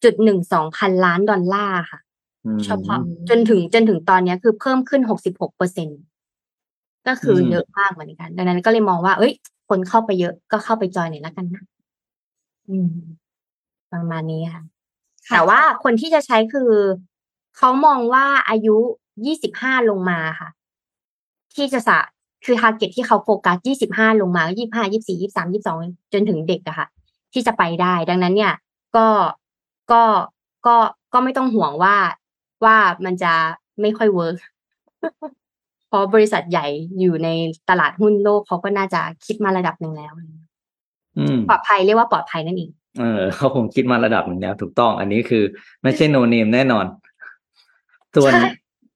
[0.05, 2.01] จุดหนึ่งสองพันล้านดอลลาร์ค่ะ
[2.45, 5.89] อืมเฉพาะจนถึงจนถึงตอนเนี้ยคือเพิ่มขึ้น66เปอร์เซ็น
[7.07, 9.33] ก็คืออืมเยอะมากเหมือนกัน ดังนั้นก็เลยมองว่า เอ้ย
[9.69, 11.65] คนเข้าไปเยอะก็เข้าไปจอยหน่อยละกันนะ
[12.71, 12.91] อืม
[13.93, 14.63] ประมาณนี้ค่ะ
[15.29, 16.71] ค่ะ แต่ว่าคนที่จะใช้คือ
[17.57, 18.77] เขามองว่าอายุ
[19.29, 20.49] 25ลงมาค่ะ
[21.55, 21.99] ที่จะสะ
[22.45, 23.57] คือ t a r g e t ที่เขาโฟกัส
[23.91, 26.87] 25ลงมา25 24 23 22จนถึงเด็กอะค่ะ
[27.33, 28.55] ที่จะไปได้ ดังนั้นเนี่ย
[28.97, 29.07] ก็
[29.93, 30.03] ก็
[30.67, 30.77] ก็
[31.13, 31.97] ก็ไม่ต้องห่วงว่า
[32.65, 33.33] ว่ามันจะ
[33.81, 34.37] ไม่ค่อยเวิร์ก
[35.89, 36.67] เพราะบริษัทใหญ่
[37.01, 37.29] อยู่ใน
[37.71, 40.13] ตลาดหุ้นโลกเขาก็น่าจะคิดมาระดับหนึ่งแล้ว
[41.19, 42.71] อืมปลอดภัยเรียกว่าปลอดภัยนั่นเอง
[43.01, 45.45] เออเขาคงคิดมาระดับหนึ่งแล้วถูกต้อง อันนี้คือ
[45.83, 46.87] ไม่ใช่ no name แน่นอน
[48.17, 48.51] ส่วนใช่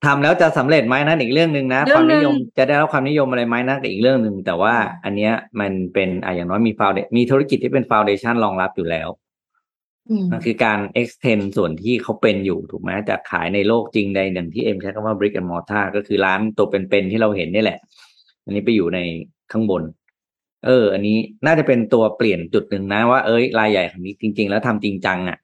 [0.04, 4.74] ทำแล้วจะสำเร็จไหมนั่นอีกเรื่องหนึ่งนะเรื่คองหนึ่งความนิยมจะได้รับความนิยมอะไรไหมนั่นก็อีกเรื่องหนึ่งแต่ว่า
[5.04, 9.21] อันเนี้ยมันเป็นอะอย่างน้อยมี founda- มีธุรกิจที่เป็น foundation รองรับอยู่แล้วอื
[10.22, 17.78] มมันคือการ extend ส่วนที่เขาเป็นอยู่ถูกไหมจากขายในโลกจริงใดอย่างที่เอ็มใช้คำว่า brick and mortar ก็คือร้านตัวเป็นๆที่เราเห็นนี่แหละ
[18.44, 18.98] อันนี้ไปอยู่ใน
[19.52, 19.82] ข้างบน
[20.66, 25.38] เออ อันนี้น่าจะเป็นตัวเปลี่ยนจุดหนึ่งนะว่าเอ้ยรายใหญ่ของนี้จริง ๆ แล้วทำจริงจังอะ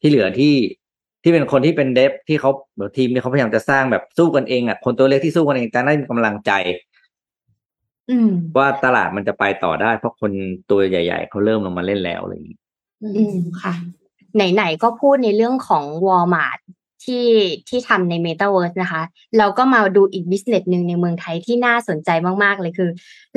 [0.00, 0.54] ที่เหลือที่
[1.22, 2.50] ที่เป็นคนที่เป็นเดฟที่เขา
[2.96, 6.52] ทีมที่เขาพยายามจะสร้างแบบสู้กันเองอะคนตัวเล็กที่สู้กันเองจะได้มีกำลังใจ
[8.10, 10.32] อืมว่าตลาดมันจะไปต่อได้ เพราะคน
[10.70, 12.58] ตัวใหญ่ ๆเขาเริ่มลงมาเล่นแล้วอะไรอย่างนี้
[13.02, 13.74] อืมค่ะ
[14.34, 16.60] ไหนๆก็พูดในเรื่องของ Walmart
[17.04, 17.26] ที่
[17.68, 19.02] ที่ทำใน Metaverse นะคะ
[19.38, 22.10] เราก็มาดูอีก business หนึ่งในเมืองไทยที่น่าสนใจ
[22.42, 22.90] มาก ๆ เลยคือ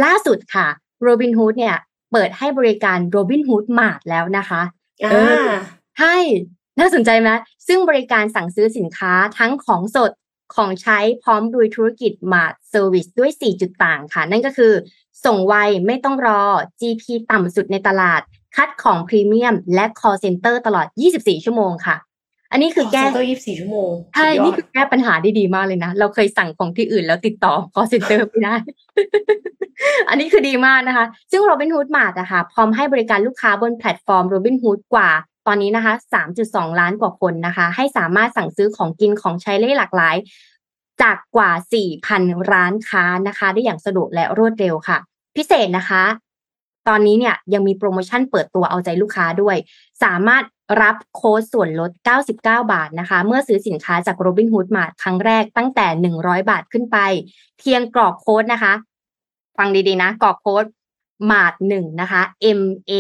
[0.04, 0.68] ล่าสุดค่ะ
[1.08, 1.76] Robinhood เนี่ย
[2.12, 4.62] เปิดให้บริการ Robinhood Mart แล้วนะคะ
[5.04, 5.50] อ่าเออ
[5.98, 6.16] ใช่
[6.80, 7.30] น่าสนใจไหม
[7.68, 10.12] ซึ่งบริการสั่งซื้อสินค้าทั้งของสด
[10.56, 14.74] ของใช้พร้อมด้วยธุรกิจ Mart Service ด้วย 4 จุดต่างค่ะ นั่นก็คือ
[15.26, 15.56] ส่งไว
[15.88, 16.42] ไม่ต้องรอ
[16.80, 18.22] GP ต่ำสุดในตลาด
[18.56, 20.88] คัดของพรีเมียมและ call center ตลอด
[21.18, 21.98] 24 ชั่วโมงค่ะ
[22.52, 28.56] อันนี้คือแก้ตัวยี่สิบสี่ชั่วโมง ใช่สุดยอดนี่คือแก้ปัญหาได้ดีมากเลยนะ เราเคยสั่งของที่อื่นแล้วติดต่อ call center ไม่ได้
[30.10, 35.10] อันนี้คือดีมากนะคะ ซึ่ง Robinhood Mart อะค่ะพร้อมให้บริการลูกค้าบนแพลตฟอร์ม Robinhood กว่า
[35.48, 35.94] ตอนนี้นะคะ
[36.38, 40.16] 3.2 ล้านกว่าคนนะคะ ให้สามารถสั่งซื้อของกินของใช้ได้หลากหลาย
[41.02, 41.52] จากกว่า
[42.02, 44.98] 4,000 ร้านค้านะคะ ได้อย่างสะดวกและรวดเร็วค่ะ
[45.36, 46.04] พิเศษนะคะ
[46.88, 49.58] ตอนนี้เนี่ยยังมีโปรโมชั่นเปิดตัวเอาใจลูกค้าด้วย
[50.04, 50.44] สามารถ
[50.82, 55.88] รับโค้ดส่วนลด 99 บาทนะคะ เมื่อซื้อสินค้าจาก Robinhood Mart ครั้งแรกตั้งแต่
[56.20, 56.98] 100 บาทขึ้นไป
[57.60, 58.74] เพียงกรอกโค้ดนะคะ
[59.58, 60.66] ฟังดีๆนะ กรอกโค้ด
[61.32, 62.22] MART 1นะคะ
[62.60, 62.62] M
[62.92, 62.94] A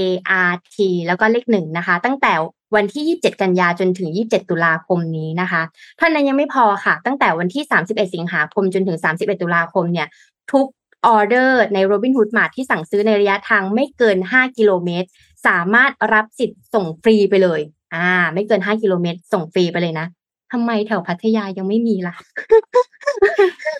[0.50, 0.78] R T
[1.08, 2.34] แล้วก็เลขหนึ่งนะคะ ตั้งแต่
[2.76, 5.62] วันที่ 27 กันยาจนถึง 27 ตุลาคมนี้นะคะ
[5.98, 10.08] เท่านั้นยังไม่พอค่ะ ตั้งแต่วันที่ 31 สิงหาคมจนถึง 31 ตุลาคมเนี่ย
[10.52, 10.66] ทุก
[11.08, 15.08] ออเดอร์ใน Robinhood Mart ที่สั่งซื้อในระยะทางไม่เกิน 5 กิโลเมตร
[15.48, 17.62] สามารถรับสิทธิ์ส่งฟรีไปเลย
[17.96, 20.08] อ่า ไม่เกิน 5 กิโลเมตร ส่งฟรีไปเลยนะ
[20.52, 22.16] ทำไมแถวพัทยายังไม่มีล่ะ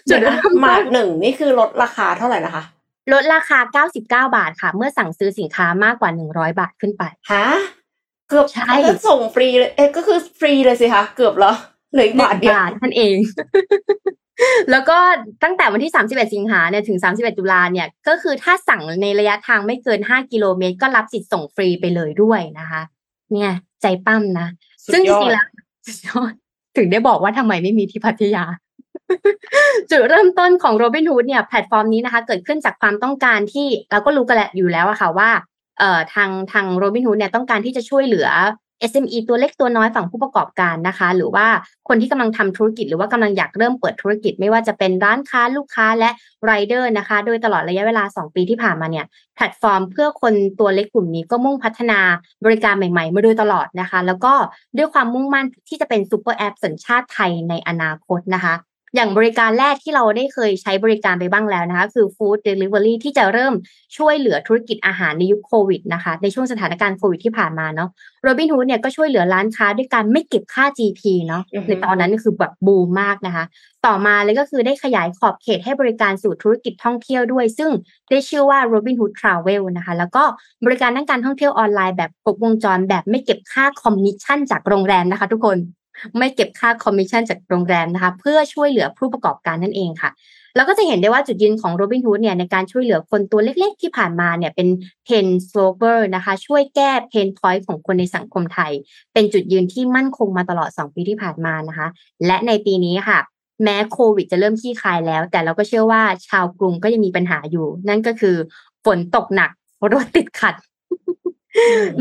[0.10, 0.20] code
[0.66, 2.64] MARTหนึ่งนี่คือลดราคาเท่าไหร่นะคะ
[3.14, 3.60] ลดราคา
[3.92, 7.46] 99 บาทค่ะ เมื่อสั่งซื้อสินค้ามากกว่า 100 บาทขึ้นไปฮะ
[8.30, 11.56] เกือบใช่ก็ส่งฟรีเลยเอ๊ะก็คือฟรีเลยสิคะเกือบแล้ว
[11.94, 13.16] เหลืออีกหนึ่บาทงเดียวบาทนั่นเอง
[14.72, 14.98] แล้วก็
[15.44, 22.82] ตั้งแต่วันที่ 31 สิงหาเนี่ยถึง 31 ตุลาเนี่ย ก็คือถ้าสั่งในระยะทางไม่เกิน 5 กิโลเมตร ก็รับสิทธิ์ส่งฟรีไปเลยด้วยนะคะ
[23.34, 24.48] เนี่ย ใจปั้มนะ
[24.84, 25.48] สุดซึ่งจยอดริงๆแล้ว
[25.88, 26.34] สุดยอด
[26.78, 28.46] ถึงได้บอกว่าทำไมไม่มีที่พัทยา
[29.92, 35.30] จุดเริ่มต้นของ Robinhood เนี่ยแพลตฟอร์มนี้นะคะ เกิดขึ้นจากความต้องการที่เราก็รู้กันแหละอยู่แล้วอะค่ะว่า
[35.80, 38.28] เอ่อทางทาง Robinhood เนี่ยต้องการที่จะช่วยเหลือ
[38.92, 41.48] SME ตัวเล็กตัวน้อยฝั่งผู้ประกอบการนะคะ หรือว่า
[41.88, 46.10] คนที่กำลังทำธุรกิจ หรือว่ากำลังอยากเริ่มเปิดธุรกิจ ไม่ว่าจะเป็นร้านค้าลูกค้าและ
[46.50, 49.06] ไรเดอร์นะคะ โดยตลอดระยะเวลา 2 ปีที่ผ่านมาเนี่ย
[49.36, 52.00] แพลตฟอร์มเพื่อคนตัวเล็กกลุ่มนี้ก็มุ่งพัฒนา
[52.46, 54.34] บริการใหม่ๆ มาโดยตลอดนะคะ แล้วก็
[54.78, 58.56] ด้วยความมุ่งมั่นที่จะเป็นซูเปอร์แอปสัญชาติไทยในอนาคตนะคะ
[58.96, 63.54] อย่างบริการแรกที่เราได้เคยใช้บริการไปบ้างแล้วนะคะ คือ Food Delivery ที่จะเริ่ม
[63.98, 67.90] ช่วยเหลือธุรกิจอาหารในยุคโควิดนะคะ ในช่วงสถานการณ์โควิดที่ผ่านมาเนาะ
[68.26, 73.46] Robinhood เนี่ยก็ช่วยเหลือร้านค้าด้วยการไม่เก็บค่า GP เนาะอือฮึในตอนนั้นคือแบบบูมมากนะคะ
[73.86, 77.72] ต่อมาเลยก็คือได้ขยายขอบเขตให้บริการสู่ธุรกิจท่องเที่ยวด้วย ซึ่ง
[78.10, 80.24] ได้ชื่อว่า Robinhood Travel นะคะ แล้วก็
[80.66, 85.58] บริการด้านการท่องเที่ยวออนไลน์แบบครบวงจรแบบไม่เก็บค่าคอมมิชชั่นจากโรงแรมนะคะ ทุกคน
[86.18, 90.12] ไม่เก็บค่าคอมมิชชั่นจากโรงแรมนะคะเพื่อช่วยเหลือผู้ประกอบการนั่นเองค่ะ
[90.56, 94.68] แล้วก็จะเห็นได้ว่าจุดยืนของ Robinhood เนี่ยในการช่วยเหลือคนตัวเล็กๆ ที่ผ่านมาเนี่ยเป็น
[95.08, 98.72] pain solver นะคะช่วยแก้ pain point ของคนในสังคมไทย
[99.14, 101.88] เป็นจุดยืนที่มั่นคงมาตลอด 2 ปีที่ผ่านมานะคะ
[102.26, 103.20] และในปีนี้ค่ะ
[103.64, 108.36] แม้โควิดจะเริ่มคลี่คลายแล้ว แต่เราก็เชื่อว่าชาวกรุงก็ยังมีปัญหาอยู่ นั่นก็คือ
[108.86, 109.52] ฝนตกหนัก
[109.94, 110.56] รถติดขัด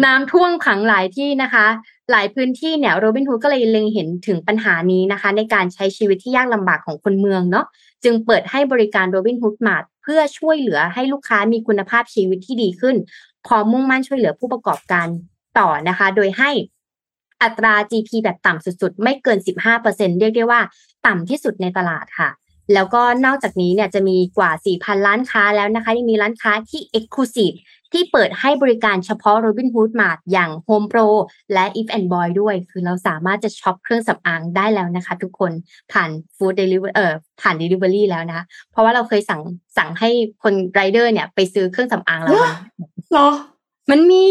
[0.04, 1.66] น้ำท่วมขังหลายที่นะคะ
[2.12, 7.66] หลายพื้นที่เนี่ยโรบินฮูดก็เลยเล็งเห็นถึงปัญหานี้นะคะ ในการใช้ชีวิตที่ยากลำบากของคนเมืองเนาะ
[8.04, 12.96] จึงเปิดให้บริการ Robinhood Mart เพื่อช่วยเหลือให้ลูกค้ามีคุณภาพชีวิตที่ดีขึ้น
[13.46, 15.06] พร้อมมุ่งมั่นช่วยเหลือผู้ประกอบการ
[15.58, 16.50] ต่อนะคะ โดยให้
[17.42, 19.38] อัตรา GP แบบต่ำสุดๆ ไม่เกิน
[19.78, 20.60] 15%เรียกได้ว่า
[21.06, 22.30] ต่ำที่สุดในตลาดค่ะ
[22.74, 27.56] แล้วก็นอกจากนี้เนี่ยจะมีกว่า 4,000ร้านค้าแล้วนะคะยังมีร้านค้าที่ Exclusive
[27.92, 31.08] ที่เปิดให้บริการเฉพาะ Robinhood Mart อย่าง Home Pro
[31.52, 35.52] และ Eveandboy ด้วย คือเราสามารถจะช็อปเครื่องสำอางได้แล้วนะคะ ทุกคน
[35.92, 39.40] ผ่าน Food Delivery เอ่อผ่าน Delivery แล้วนะคะเพราะว่าเราเคยสั่ง
[39.76, 40.10] สั่งให้
[40.42, 42.52] คนไรเดอร์เนี่ยไปซื้อเครื่องสำอางแล้วมัน
[43.12, 43.28] เหรอ
[43.90, 44.24] มันมี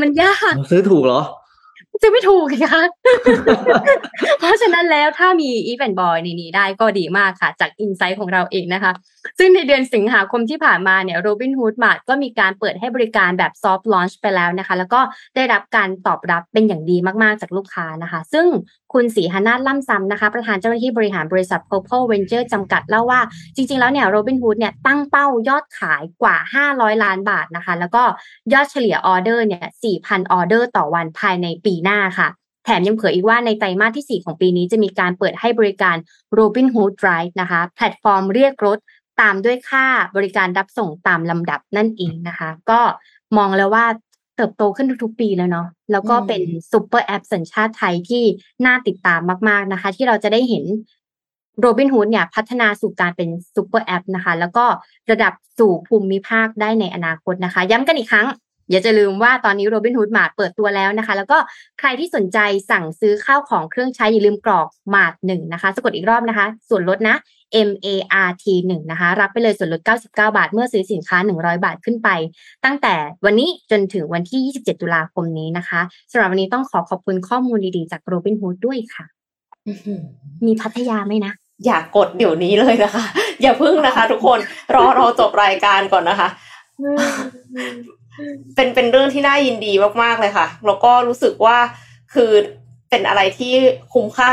[0.00, 1.22] มันยากซื้อถูกเหรอ
[2.02, 2.84] จะไม่ถูกไงคะ
[4.38, 8.92] เพราะฉะนั้นแล้วถ้ามี e v e n Boy ในนี้ได้ก็ดีมากค่ะ จากอินไซต์ของเราเองนะคะ
[9.38, 15.00] ซึ่งในเดือนสิงหาคมที่ผ่านมาเนี่ย Robinhood Mart ก็มีการเปิดให้บริการแบบ soft launch ไปแล้วนะคะ แล้วก็
[15.36, 18.46] ได้รับการตอบรับเป็นอย่างดีมากๆจากลูกค้านะคะ ซึ่ง
[18.92, 23.20] คุณศรีหนาถล่ำซ้ำนะคะ ประธานเจ้าหน้าที่บริหารบริษัท Purple Venture จำกัดเล่าว่า
[23.56, 28.02] จริง ๆ แล้วเนี่ย Robinhood เนี่ยตั้งเป้ายอดขายกว่า 500 ล้านบาทนะคะ แล้วก็
[28.52, 29.66] ยอดเฉลี่ยออเดอร์เนี่ย
[29.98, 32.28] 4,000 ออเดอร์ต่อวันภายในปีหน้าค่ะ
[32.64, 35.96] แถมยังเผยอีกว่าในไตรมาสที่ 4 ของปีนี้จะมีการเปิดให้บริการ
[36.38, 38.78] Robinhood Drive นะคะ แพลตฟอร์มเรียกรถ
[39.20, 39.86] ตามด้วยค่า
[40.16, 42.80] บริการรับส่งตามลำดับนั่นเองนะคะ ก็
[43.36, 43.86] มองแล้วว่า
[44.36, 46.42] เติบโตขึ้นทุกๆปีแล้วเนาะแล้วก็เป็น
[46.72, 48.24] ซูเปอร์แอปสัญชาติไทยที่
[48.66, 50.64] น่าติดตามมาก ๆนะคะ ที่เราจะได้เห็น
[51.60, 54.64] โรบินฮูดเนี่ยพัฒนาสู่การเป็นซูเปอร์แอปนะคะ แล้วก็
[55.10, 58.28] ระดับสู่ภูมิภาคได้ในอนาคตนะคะ ย้ำกันอีกครั้ง
[58.70, 61.38] อย่าจะลืมว่าตอนนี้ Robinhood Mart เปิดตัวแล้วนะคะ แล้วก็
[61.80, 62.38] ใครที่สนใจ
[62.70, 67.16] สั่งซื้อข้าวของเครื่องใช้อย่าลืมกรอก MART หนึ่งนะคะ สะกดอีกรอบนะคะ ส่วนลดนะ
[67.68, 67.86] M A
[68.26, 72.08] R T 1นะคะ รับไปเลยส่วนลด 99 บาท เมื่อซื้อสินค้า 100 บาทขึ้นไป
[72.64, 72.94] ตั้งแต่
[73.24, 75.80] วันนี้จนถึงวันที่ 27 ตุลาคมนี้นะคะ
[76.10, 79.04] สำหรับวันนี้ต้องขอขอบคุณข้อมูลดีๆ จากโรบินฮูดด้วยค่ะ
[79.66, 80.00] อื้อหือ
[80.46, 81.32] มีพัทยาไหมนะ
[81.66, 83.04] อย่ากกดเดี๋ยวนี้เลยนะคะ
[83.42, 84.38] อย่าพึ่งนะคะ ทุกคน
[84.74, 86.28] รอรอจบรายการก่อนนะคะ
[88.54, 89.72] เป็นเป็นเรื่องที่น่ายินดี
[90.02, 91.58] มากๆเลยค่ะ แล้วก็รู้สึกว่า
[92.14, 92.30] คือ
[92.90, 93.52] เป็นอะไรที่
[93.94, 94.32] คุ้มค่า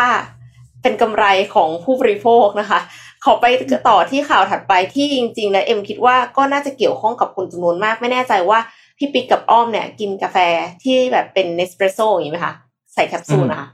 [0.84, 2.80] เป็นกำไรของผู้บริโภคนะคะ
[3.26, 3.45] ขอไป
[3.89, 8.59] ต่อที่ข่าวถัดไปที่จริงๆแล้วเอ็มคิดว่าก็น่าจะเกี่ยวข้องกับคนจำนวนมากไม่แน่ใจว่า
[8.97, 10.38] พี่ปิ๊กกับอ้อมเนี่ย กินกาแฟ
[10.84, 12.53] ที่แบบเป็นเนสเปรสโซ่อย่างนี้ไหมคะ
[12.93, 13.67] ใส่แคปซูลนะคะ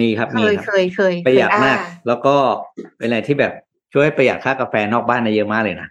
[0.00, 2.34] มีครับเคมียคเครับยเคยประหยัดมากอ่าแล้วก็
[2.98, 3.52] เป็นอะไรที่แบบ
[3.92, 5.88] ช่วยประหยัดค่ากาแฟนอกบ้านได้เยอะมากเลยนะ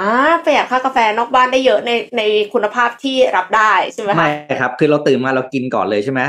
[0.00, 0.12] อ่า
[0.44, 2.22] ประหยัดค่ากาแฟนอกบ้านได้เยอะในใน
[2.54, 6.20] คุณภาพที่รับได้ใช่ไหมคะไม่ครับ คือเราตื่นมาเรากินก่อนเลยใช่ไหม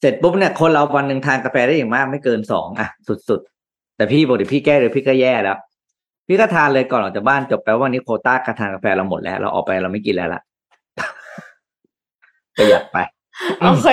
[0.00, 2.88] เสร็จปุ๊บเนี่ยคนเราวันหนึ่งทานกาแฟได้อย่างมากไม่เกินสองอะ
[3.28, 3.51] สุดๆ
[4.02, 5.58] แต่พี่บอกเดี๋ยวพี่แก้เลยพี่ก็แย่แล้ว
[6.28, 10.42] พี่ก็ทานเลยก่อนออกจากบ้านจบแปลว่าวันนี้โควต้าการทานกาแฟเราหมดแล้ว เราออกไปเราไม่กินแล้วละ
[12.58, 12.96] ประหยัดไป
[13.60, 13.88] โอเค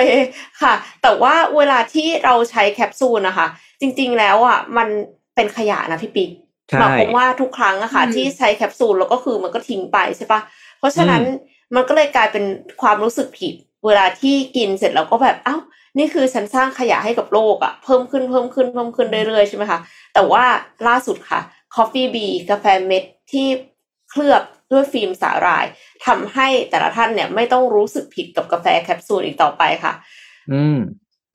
[0.62, 3.46] ค่ะ แต่ว่าเวลาที่เราใช้แคปซูลนะคะ
[3.80, 4.88] จริง ๆ แล้วอะมัน
[5.34, 6.30] เป็นขยะนะพี่ปิ๊ก
[6.68, 10.40] ใช่หมายความว่าทุกครั้งอะค่ะอืมที่ใช้แคปซูลแล้วก็คือมันก็ทิ้งไปใช่ปะ
[10.78, 11.22] เพราะฉะนั้น
[11.74, 12.44] มันก็เลยกลายเป็น
[12.82, 13.54] ความรู้สึกผิด
[13.86, 15.56] เวลาที่กินเสร็จแล้วก็แบบเอ้า
[15.98, 19.78] นี่คือฉันสร้างขยะให้กับโลกอะเพิ่มขึ้นเพิ่มขึ้นเพิ่มขึ้นเรื่อยๆใช่ไหมคะ
[20.14, 20.44] แต่ว่า
[20.88, 21.40] ล่าสุดค่ะ
[21.74, 22.16] Coffee b
[22.50, 23.46] กาแฟเม็ดที่
[24.10, 25.64] เคลือบด้วยฟิล์มสาหร่าย
[26.06, 29.92] ทำให้แต่ละท่านเนี่ยไม่ต้องรู้สึกผิดกับกาแฟแคปซูลอีกต่อไปค่ะ
[30.52, 30.78] อืม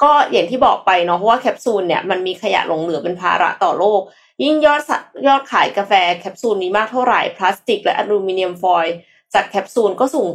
[0.04, 4.02] ก็อย่างที่บอกไปเนาะเพราะว่าแคปซูลเนี่ยมันมีขยะหลงเหลือเป็นภาระต่อโลก
[4.44, 8.96] ยิ่งยอดสะยอดขายกาแฟแคปซูลนี้มากเท่าไหร่พลาสติกและอลูมิเนียมฟอยล์
[9.34, 10.28] จากแคปซูลก็ส่ง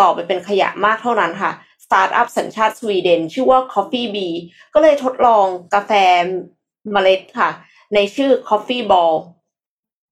[0.00, 1.52] ต่อไปเป็นขยะมากเท่านั้นค่ะ
[1.84, 4.34] สตาร์ทอัพสัญชาติสวีเดน ชื่อว่า CoffeeB
[4.74, 5.92] ก็เลยทดลองกาแฟ
[6.92, 7.50] เมล็ดค่ะ
[7.94, 9.16] ในชื่อ Coffee Ball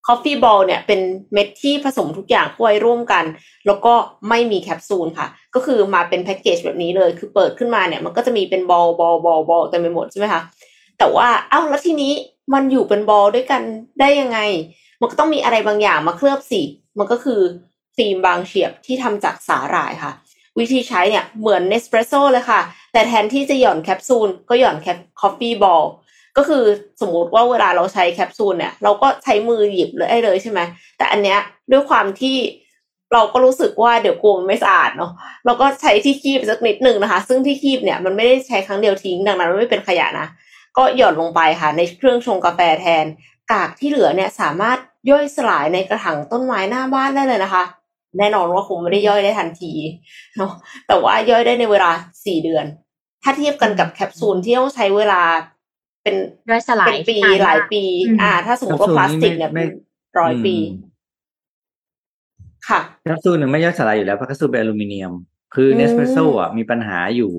[0.07, 1.01] Coffee Ball เนี่ยเป็น
[1.33, 3.25] เม็ดที่ผสมทุกอย่างเข้าร่วมกัน
[3.67, 3.95] แล้วก็
[4.29, 10.43] ไม่มีแคปซูลค่ะ ก็คือมาเป็นแพ็กเกจแบบนี้เลย คือเปิดขึ้นมาเนี่ย มันก็จะมีเป็นบอลบอลบอลบอลเต็มไปหมดใช่ไหมคะ
[10.99, 12.13] แต่ว่าเอ้าแล้วทีนี้
[12.55, 13.63] มันอยู่เป็นบอลด้วยกัน
[14.01, 14.39] ได้ยังไง
[15.01, 16.63] มันก็ต้องมีอะไรบางอย่างมาเคลือบสิ
[16.99, 17.41] มันก็คือ
[17.97, 20.13] ฟิล์มบางเฉียบที่ทำจากสาหร่ายค่ะ
[20.59, 22.61] วิธีใช้เนี่ยเหมือน Nespresso เลยค่ะ
[22.93, 25.85] แต่แทนที่จะหย่อนแคปซูลก็หย่อนแคป Coffee Ball
[26.37, 26.65] ก็คือ
[27.01, 30.61] สมมติว่าเวลาเราใช้แคปซูลเนี่ย เราก็ใช้มือหยิบเลยได้เลยใช่ไหม
[30.97, 31.39] แต่อันเนี้ย
[31.73, 32.37] ด้วยความที่
[33.13, 35.13] เราก็รู้สึกว่าเดี๋ยวกลัวมันไม่สะอาดเนาะ
[35.47, 40.29] เราก็ใช้ที่คีบสักนิดหนึ่งนะคะ ซึ่งที่คีบเนี่ยมันไม่ได้ใช้ครั้งเดียวทิ้งดังนั้นมันไม่เป็นขยะนะ
[40.77, 43.05] ก็หย่อนลงไปค่ะ ในเครื่องชงกาแฟแทน
[43.53, 44.79] กากที่เหลือเนี่ยสามารถ
[45.11, 47.63] ย่อยสลายในกระถางต้นไม้หน้าบ้านได้เลยนะคะ
[48.19, 49.73] แน่นอนว่าคงไม่ได้ย่อยได้ทันที
[50.37, 50.53] เนาะ
[50.87, 51.91] แต่ว่าย่อยได้ในเวลา
[52.25, 52.65] สี่เดือน
[53.23, 55.23] ถ้าเทียบกันกับแคปซูลที่ต้องใช้เวลา
[56.03, 56.15] เป็น
[56.51, 60.95] ย่อยสลายเป็นปีนนมกหลายปีอืมอ่า ถ้าสมมติว่าพลาสติกเนี่ยไม่เป็นร้อยปีอืม
[62.69, 65.13] ค่ะแคปซูลหนึ่งไม่ย่อยสลายอยู่แล้วเพราะแคปซูลเป็นอลูมิเนียม
[65.55, 67.33] คืออืมเนสเปรสโซ่อะมีปัญหาอยู่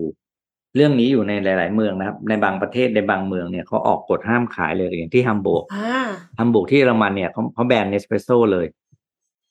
[0.76, 6.08] เรื่องนี้อยู่ในหลาย ๆ เมืองนะครับ ในบางประเทศในบางเมืองเนี่ยเขาออกกฎห้ามขายเลยอย่างที่ฮัมบูร์กอ่า
[6.40, 8.68] ฮัมบูร์กที่เยอรมันเนี่ยเขาเขาแบน Nespresso เลย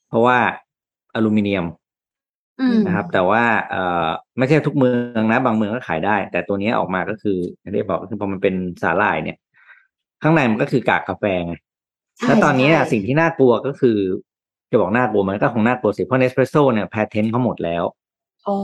[0.08, 0.38] เพราะว่า
[1.14, 1.66] อลูมิเนียม
[2.60, 4.08] อืมนะครับ แต่ว่าเอ่อ
[4.38, 9.36] ไม่ใช่ทุกเมืองนะ บางเมืองก็ขายได้ แต่ตัวนี้ออกมาก็คืออย่างที่บอกก็คือพอมันเป็นสาหร่ายเนี่ย
[10.22, 11.54] ข้างในมันก็คือกากกาแฟไง
[12.18, 13.98] ใช่แล้วตอนนี้เนี่ยใช่สิ่งที่น่ากลัวก็คือ
[14.70, 17.84] จะบอกน่ากลัวมันก็คงน่ากลัวสิเพราะ Nespresso เนี่ย patent เขาหมดแล้ว
[18.44, 18.54] โอ้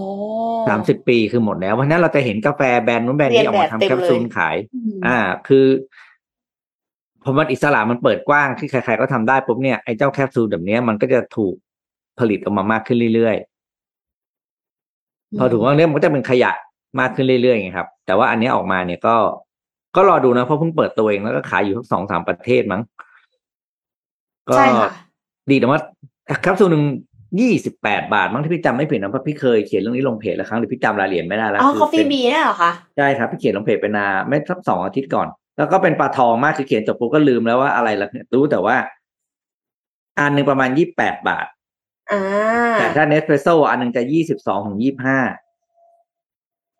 [0.68, 4.56] สามสิบปีคือหมดแล้วเพราะฉะนั้นเราจะเห็นกาแฟแบรนด์นู้นแบรนด์นี้ออกมาทำเรียนแบบแคปซูลเต็มเลยขาย
[5.06, 5.66] อ่า คือ
[7.24, 11.54] พอมันอิสระมันเปิดกว้างที่ใครๆก็ทำได้ปุ๊บเนี่ยไอ้เจ้าแคปซูลแบบเนี้ยมันก็จะถูก
[12.18, 13.50] ผลิตออกมามากขึ้นเรื่อยๆ
[15.38, 16.52] พอถูกว่าเรื่องมันก็จะเป็นขยะ
[17.00, 19.16] มากขึ้นเรื่อยๆไงครับ แต่ว่าอันเนี้ยออกมาเนี่ยก็
[19.96, 22.82] ก็รอดูนะ เพราะเพิ่งเปิดตัวเองแล้วก็ขายอยู่ทั้งสองสามประเทศมั้ง
[24.48, 24.90] ก็ใช่ค่ะ
[25.50, 25.80] ดีแต่ว่า
[26.42, 26.84] แคปซูลหนึ่ง
[27.40, 38.76] ยี่สิบแปดบาท มั้งที่พี่จำไม่ผิดนะเพราะพี่เคยเขียนเรื่องนี้ลงเพจแล้วครั้งหรือพี่จำรายละเอียดไม่ได้แล้วอ๋อคือฟฟี่เป็น B เนี่ยเหรอคะใช่ครับพี่เขียนลงเพจไปนานไม่สักสองอาทิตย์ก่อน แล้วก็เป็นปลาทองมากคือเขียนจบปุ๊บก็ลืมแล้วว่าอะไรละเนี่ยรู้แต่ว่า
[40.18, 41.56] อันหนึ่งประมาณยี่แปดบาทอ่า
[42.78, 45.18] แต่ถ้า Nespresso อันหนึ่งจะยี่สิบสองถึงยี่ห้า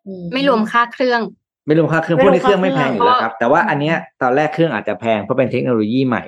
[0.05, 1.21] อืไม่รวมค่าเครื่อง
[1.65, 6.23] ไม่รวมค่าเครื่องไม่พรววกมนี้เครื่องค่าไม่แพงอยู่แล้วครับ แต่ว่าอันเนี้ยตอนแรกเครื่องอาจจะแพงเพราะเป็นเทคโนโลยีใหม่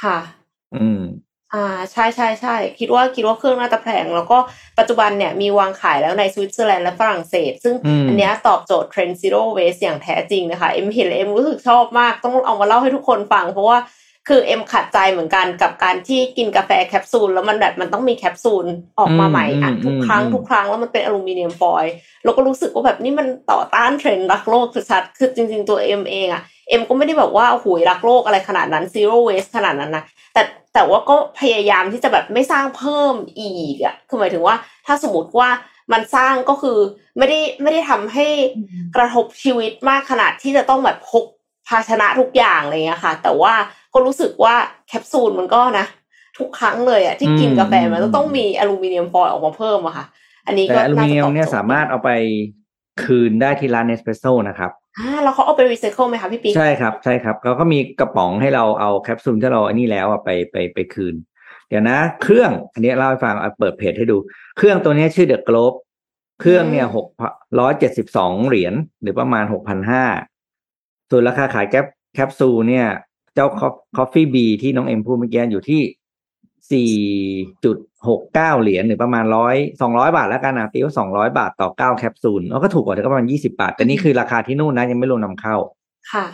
[0.00, 0.18] ค่ะ
[0.76, 1.02] อืม
[1.54, 4.38] อ่าใช่ใช่ใช่คิดว่าคิดว่าเครื่องน่าจะแพง แล้วก็
[4.78, 13.78] ปัจจุบันเนี่ยมีวางขายแล้วในสวิตเซอร์แลนด์และฝรั่งเศส ซึ่งอืมอันเนี้ยตอบโจทย์เทรนด์ zero waste อย่างแท้จริงนะคะ เอ็มเห็นแล้วเอ็มรู้สึกชอบมาก ต้องเอามาเล่าให้ทุกคนฟัง เพราะว่า
[14.28, 18.66] คือเอ็มขัดใจเหมือนกันกับการที่กินกาแฟแคปซูลแล้วมันแบบมันต้องมีแคปซูล
[18.98, 21.94] ออกมาใหม่อะอืมทุกครั้งอืมทุกครั้งแล้วมันเป็นอลูมิเนียมฟอยล์
[22.24, 30.42] เราก็รู้สึกว่าแบบนี่มันต่อต้านเทรนด์รักโลกชัดๆคือจริง ๆ ตัวเอ็มเองอะเอ็มก็ไม่ได้แบบว่าโอ้โหรักโลกอะไรขนาดนั้น zero waste ขนาดนั้นนะแต่
[30.74, 34.56] แต่ว่าก็พยายามที่จะแบบไม่สร้างเพิ่มอีกอะคือหมายถึงว่า
[34.86, 35.48] ถ้าสมมติว่า
[35.92, 36.78] มันสร้างก็คือ
[37.18, 38.26] ไม่ได้ไม่ได้ทำให้
[38.96, 41.24] กระทบชีวิตมากขนาดที่จะต้องแบบพก
[41.68, 43.54] ภาชนะทุกอย่างอะไรเงี้ยค่ะ แต่ว่า
[43.94, 44.54] ก็รู้สึกว่า
[44.88, 45.86] แคปซูลมันก็นะ
[46.38, 50.06] ทุกครั้งเลยอะที่กินกาแฟมันก็ต้องมีอลูมิเนียมฟอยล์ออกมาเพิ่มอะค่ะ
[50.46, 52.10] อันนี้แต่ก็อลูมิเนียมาจะตอบเนี่ยโจทสามารถเอาไป
[53.04, 61.14] คืนได้ที่ร้าน Nespresso นะครับอ่าแล้วเขาเอาไปรีไซเคิลไหมคะพี่ปิ๊กใช่ครับใช่ครับเขาก็มีกระป๋องให้เราเอาแคปซูลที่เราอันนี้แล้วอะไปไปไปคืน
[61.68, 64.16] เดี๋ยวนะ เครื่องอันนี้เล่าให้ฟังเอาเปิดเพจให้ดู
[64.56, 65.74] เครื่องตัวนี้ชื่อ The Globe
[66.40, 67.06] เครื่องเนี่ยหก
[67.60, 70.04] ร้อยเจ็ดสิบสองเหรียญหรือประมาณหกพันห้า
[71.10, 72.86] ส่วนราคาขายแคปแคปซูลเนี่ย
[73.34, 73.46] เจ้า
[73.96, 75.82] CoffeeB ที่น้องเอ็มพูดเมื่อกี้อยู่ที่
[76.72, 76.90] สี่
[77.64, 77.76] จุด
[78.08, 85.56] หกเก้าเหรียญหรือประมาณร้อยสองร้อยบาทแล้วกันนะตีว่าสองร้อยบาทต่อเก้าแคปซูลแล้วก็ถูกกว่าเธอก็ประมาณยี่สิบาท แต่นี่คือราคาที่นู่นนะยังไม่รวมนำเข้า
[86.12, 86.26] ค่ะ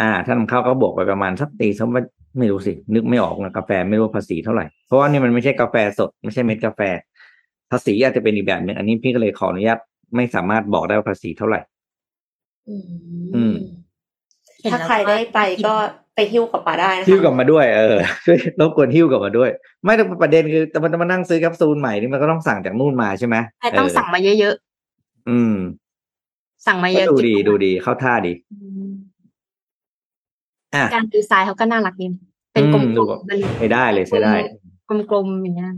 [0.00, 2.02] อ่า ถ้านำเข้าก็บวกไปประมาณสักตีสักว่า
[2.38, 6.80] ไม่รู้สิ นึกไม่ออกนะกาแฟไม่รู้ภาษีเท่าไหร่ เพราะว่านี่มันไม่ใช่กาแฟสด ไม่ใช่เม็ดกาแฟ
[7.70, 9.78] ภาษีอาจจะเป็นอีกแบบหนึ่งอันนี้พี่ก็เลยขออนุญาต
[10.16, 11.60] ไม่สามารถบอกได้ว่าภาษีเท่าไหร่
[12.68, 12.76] อื
[13.34, 13.54] อืมม
[14.70, 15.74] ถ้าใครได้ไปก็
[16.16, 17.96] ไปหิ้วกลับมาได้นะคะหิ้วกลับมาด้วยเออ
[18.26, 19.50] ช่วยรบกวนหิ้วกลับมาด้วย
[19.84, 24.54] ไม่แต่ประเด็นคือแต่มันจะมานั่งซื้อแคปซูลใหม่นี่มันก็ต้องสั่งจากนู่นมาใช่ไหมใช่ต้องสั่งมาเยอะ
[25.28, 28.92] อืมๆสั่งมาเยก็อะดูดีกินดูดีเข้าท่าดีอืม
[30.74, 32.06] อะการดีไซน์เขาก็น่ารักดี
[32.52, 34.34] เป็นกลอืมดูมแบบๆเป็นใช้ได้เลยใช้ได้
[35.10, 35.72] กลมๆอย่างเงี้ย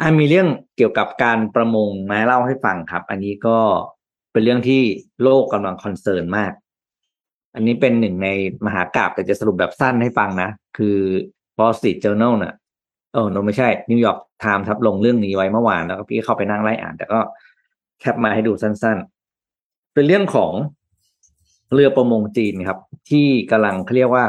[0.00, 3.58] อะมีเรื่องเกี่ยวกับการประมงมาเล่าให้ฟังครับ อันนี้ก็
[4.32, 4.82] เป็นเรื่องที่
[5.22, 6.52] โลกกำลัง concern มาก
[7.56, 8.28] อันนี้เป็นหนึ่งใน
[8.66, 10.96] มหากาพย์แต่จะสรุปแบบสั้นให้ฟังนะ คือ
[11.58, 12.54] Wall Street Journal น่ะ
[13.14, 17.18] เออ no ไม่ใช่ New York Times ทับลงเรื่องนี้ไว้เมื่อวาน แล้วก็พี่เข้าไปนั่งไล่อ่าน แต่ก็
[18.00, 20.52] แคปมาให้ดูสั้นๆ เป็นเรื่องของ
[21.74, 22.78] เรือประมงจีนครับ
[23.10, 24.24] ที่กำลังเขาเรียกว่า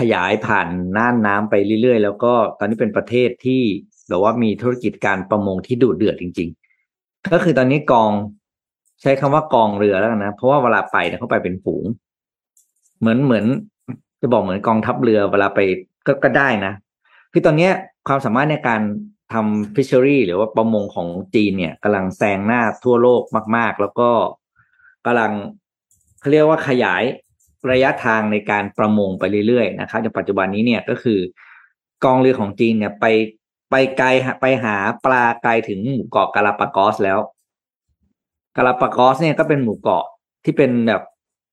[0.00, 3.62] ขยายผ่านน่านน้ำไปเรื่อยๆ แล้วก็ตอนนี้เป็นประเทศที่
[4.08, 6.48] แบบว่ามีธุรกิจการประมงที่ดุเดือดจริง
[6.90, 8.10] ๆ ก็คือตอนนี้กอง
[9.02, 11.84] ใช้คำว่ากองเรือแล้วกันนะ เพราะว่าเวลาไปเนี่ยเขาไปเป็นฝูง
[13.00, 13.44] เหมือนเหมือน
[14.20, 15.60] จะบอกเหมือนกองทัพเรือเวลาไป
[16.06, 16.72] ก็ก็ได้นะ
[17.32, 17.72] คือตอนเนี้ย
[18.08, 18.80] ความสามารถในการ
[19.32, 23.22] ทำฟิชเชอรี่หรือว่าประมงของจีนเนี่ยกำลังแซงหน้าทั่วโลก
[23.56, 24.10] มาก ๆ แล้วก็
[25.06, 25.32] กำลัง
[26.20, 27.02] เขาเรียกว่าขยาย
[27.72, 31.18] ระยะทางในการประมงไปเรื่อยๆนะครับในปัจจุบันนี้เนี่ยก็คือ
[32.04, 33.04] กองเรือของจีนเนี่ยไป
[33.70, 34.08] ไปไกล
[34.40, 37.18] ไปหาปลาไกลถึงหมู่เกาะกาลาปากอสแล้ว
[38.56, 40.04] กาลาปากอสเนี่ยก็เป็นหมู่เกาะ
[40.44, 41.02] ที่เป็นแบบ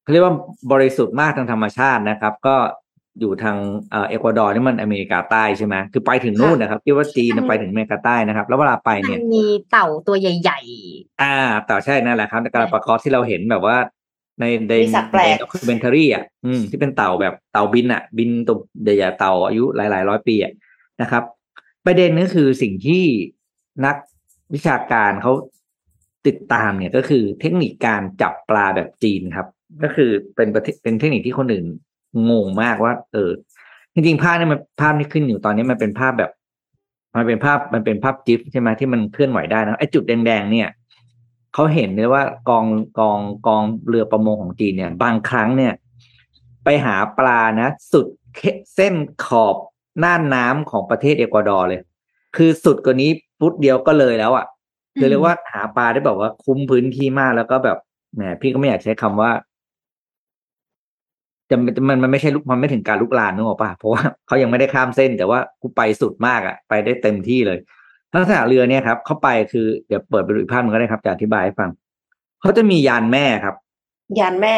[0.04, 0.34] เขาเรียกว่า
[0.72, 2.56] บริสุทธิ์มากทางธรรมชาตินะครับ ก็
[3.20, 3.56] อยู่ทาง
[3.90, 10.60] เอ่อเอกวาดอร์นี่มันอเมริกาใต้ใช่ไหมคือไปถึงนู่นนะครับที่ว่าจีนน่ะไปถึงอเมริกาใต้นะครับ แล้วเวลาไปมันเนี่ยมีเต่าตัวใหญ่
[11.22, 11.36] อ่า
[11.66, 13.76] แต่ใช่นั่นแหละครับในกาลาปากอสที่เราเห็นแบบว่า
[14.40, 20.52] ในในมีสัตว์แปลก documentary อะอืมที่เป็นเต่าแบบเต่าบินอะ บินตัวใหญ่ๆเต่าอายุหลายๆร้อยปีอะ
[21.02, 21.22] นะครับ
[21.86, 23.04] ประเด็นก็คือสิ่งที่
[23.86, 23.96] นัก
[24.54, 25.32] วิชาการเขา
[26.26, 29.46] ติดตามเนี่ยก็คือเทคนิคการจับปลาแบบจีนครับ
[29.82, 31.66] ก็คือเป็นประเทศเป็นเทคนิคที่คนอื่น
[32.30, 33.30] งงมากว่า เออ
[33.94, 36.30] จริงๆภาพเนี่ยมันภาพที่ขึ้นอยู่ตอนนี้มันเป็นภาพแบบ
[37.16, 40.68] มันเป็นภาพมันเป็นภาพจิฟใช่ไหมที่มันเคลื่อนไหวได้นะไอ้จุดแดงๆเนี่ย
[41.54, 42.66] เขาเห็นเลยว่ากอง
[42.98, 45.72] กองกองเรือประมงของจีนเนี่ย บางครั้งเนี่ย
[46.64, 48.06] ไปหาปลานะ สุด
[48.74, 48.94] เส้น
[49.24, 49.56] ขอบ
[50.04, 51.80] น่านน้ำของประเทศเอกวาดอร์เลย
[52.36, 54.46] คือสุดกว่านี้ฟุตเดียวก็เลยแล้วอะ่ะ
[54.98, 57.78] คือเรียกว่าหาปลาได้แบบว่าคุ้มพื้นที่มากแล้วก็แบบ
[58.14, 59.30] แหมพี่ก็ไม่อยากใช้คำว่า
[61.50, 61.56] จะ
[61.88, 67.58] มันมันไม่ใช่ลุกมันไม่ถึงการลุกลานนึกออกปะเพราะว่าเขายังไม่ได้ข้ามเส้น แต่ว่ากูไปสุดมากอะ่ะ ไปได้เต็มที่เลย
[68.14, 71.70] ลักษณะเรือเนี่ยครับเข้าไปคือเดี๋ยวเปิดไปดูอีกภาพหนึงก็ได้ครับจะอธิบายให้ฟัง
[72.40, 73.54] เขาจะมียานแม่ครับ
[74.18, 74.56] ยานแม่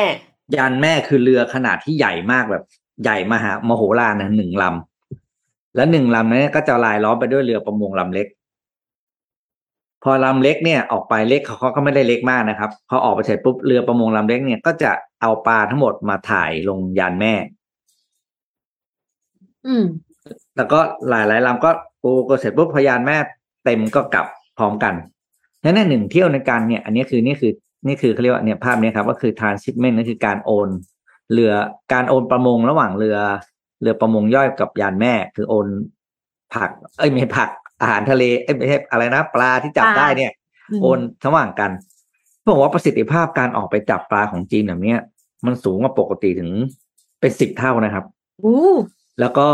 [0.56, 2.64] ยานแม่คือเรือขนาดที่ใหญ่มากแบบ
[3.02, 8.26] ใหญ่มหามโหฬารนะหนึ่งลำแล้วหนึ่งลำนั้นก็จะลายล้อมไปด้วยเรือประมงลำเล็ก
[10.08, 14.90] พอลำเล็กเนี่ยออกไปเล็กเขาเขาก็ไม่ได้เล็กมากนะครับพอออกไปเสร็จปุ๊บเรือประมงลำเล็กเนี่ยก็จะ
[15.20, 19.84] เอาปลาทั้งหมดมาถ่ายลงยานแม่ๆอืม
[20.56, 21.70] แล้วก็หลายหลายๆลำก็
[22.02, 23.16] ปูก็เสร็จปุ๊บพอยานแม่
[23.64, 24.26] เต็มก็กลับ
[24.58, 24.94] พร้อมกัน
[25.62, 27.52] นั้นเนยหนึ่งเที่ยวในการเนี่ย อันนี้คือนี่คือ
[27.86, 30.68] นี่คือเขาเรียกว่าเนี่ยภาพเนี้ครับก็คือ transshipment นั่นคือการโอน
[31.32, 31.52] เรือ
[31.92, 33.16] การโอนประมงระหว่างเรือ
[33.82, 35.66] เรือประมงย่อยกับยานแม่ คือโอน
[36.54, 37.50] ผัก เอ้ยไม่ใช่ผัก
[37.80, 40.32] อาหารทะเลเอ้ยไม่ใช่อะไรนะปลาที่จับปลาได้เนี่ย
[40.82, 41.70] โอนระหว่างกัน
[42.52, 45.00] บอกว่าประสิทธิภาพการออกไปจับปลาของจีนแบบเนี้ย
[45.46, 46.50] มันสูงกว่าปกติถึง
[47.20, 48.04] เป็นสิบเท่านะครับ
[48.44, 48.74] อู้
[49.20, 49.48] แล้วก็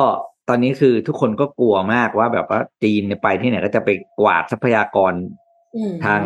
[0.49, 5.12] ตอนนี้คือทุกคนก็กลัวมากว่าแบบว่าจีนเนี่ยไปที่ไหนก็จะไปกวาดทรัพยากร
[5.77, 6.20] อืมทาง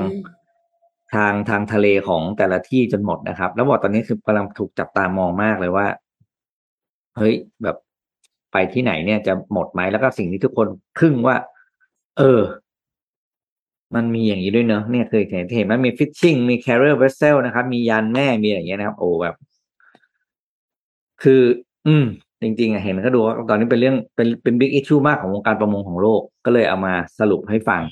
[1.14, 5.86] ทางทางทะเลของแต่ละที่จนหมดนะครับ แล้วบอกตอนนี้คือกำลังถูกจับตามองมากเลยว่า
[7.16, 7.76] เฮ้ยแบบ
[8.52, 10.68] ไปที่ไหนเนี่ยจะหมดไหมแล้วก็สิ่งที่ทุกคน
[11.00, 11.36] ทึ่งว่า
[12.18, 12.42] เออ
[13.94, 19.34] มันมีอย่างนี้ด้วยเนอะเนี่ยเคยเห็นเห็นไหมมีฟิชชิ่งมี carrier vessel นะครับ มียานแม่มีอะไรอย่างเงี้ยนะครับ โอ้แบบ
[21.22, 21.42] คือ
[21.86, 22.04] อืม
[22.42, 27.82] จริงๆอะเห็นก็ดูว่าตอนนี้เป็นเรื่องเป็นเป็น big issue มากของวงการประมงของโลก ก็เลยเอามาสรุปให้ฟัง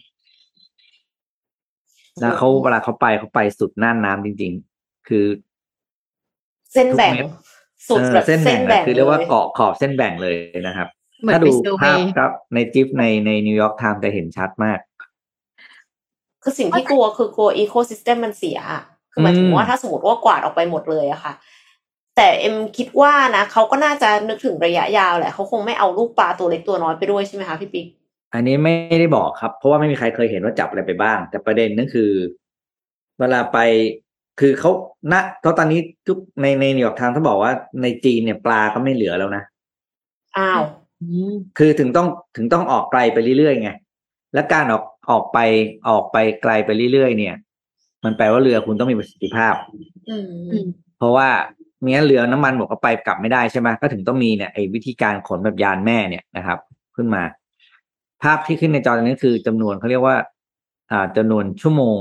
[2.21, 5.25] แล้วเขาเวลาเขาไปเขาไปสุดน่านน้ำจริง ๆ คือ
[6.73, 7.27] เส้นแบ่งทุกเม็ด
[7.89, 11.03] สุดเออแบบเส้นเส้แบ่งแบ่อะงคือเรียกว่าเกาะขอบเส้นแบ่งเลยนะครับเหมือน
[11.33, 14.79] ถ้าไปดูเซอร์เวภาพย์ครับใน GIF ในใน New York Times จะเห็นชัดมาก
[16.43, 21.33] คือสิ่งที่กลัวคือกลัว ecosystem มันเสียอะคือหมายถึงอืมว่าถ้าสมมติว่ากวาดออกไปหมดเลยอะค่ะ
[22.17, 27.87] แต่เอ็มคิดว่านะเขาก็น่าจะนึกถึงระยะยาวแหละเขาคงไม่เอาลูกปลาตัวเล็กตัวน้อยไปด้วยใช่ไหมคะพี่ปิ๊ก
[28.35, 32.11] อันนี้ไม่ได้บอกครับ เพราะว่าไม่มีใครเคยเห็นว่าจับอะไรไปบ้าง แต่ประเด็นนั่นคือ
[33.19, 33.59] เวลาไป
[34.41, 34.71] คือเขา
[35.13, 37.53] ณเพราะตอนนี้ทุกในใน New York Times เขาบอกว่า
[37.83, 39.43] ในจีนเนี่ยปลาก็ไม่เหลือแล้วนะ
[40.39, 40.84] อ้าวอืม
[41.59, 43.71] คือถึงต้องถึงต้องออกไกลไปเรื่อยๆไง
[44.35, 45.39] และการออกออกไป
[45.89, 47.35] ออกไปไกลไปเรื่อยๆเนี่ย
[48.05, 49.55] มันแปลว่าเรือคุณต้องมีประสิทธิภาพ
[50.09, 50.67] อืมอืม
[50.99, 51.29] เพราะว่า
[51.85, 56.59] เนี้ยเรือน้ำมันบอกว่าไปกลับไม่ได้ใช่ไหมก็ถึงต้องมีเนี่ยไอ้วิธีการขนแบบยานแม่เนี่ยนะครับ
[56.97, 57.23] ขึ้นมา
[58.23, 60.17] ภาพที่ขึ้นในจอตรงนี้คือจำนวนเขาเรียกว่า
[60.91, 61.99] อ่าจำนวนชั่วโมง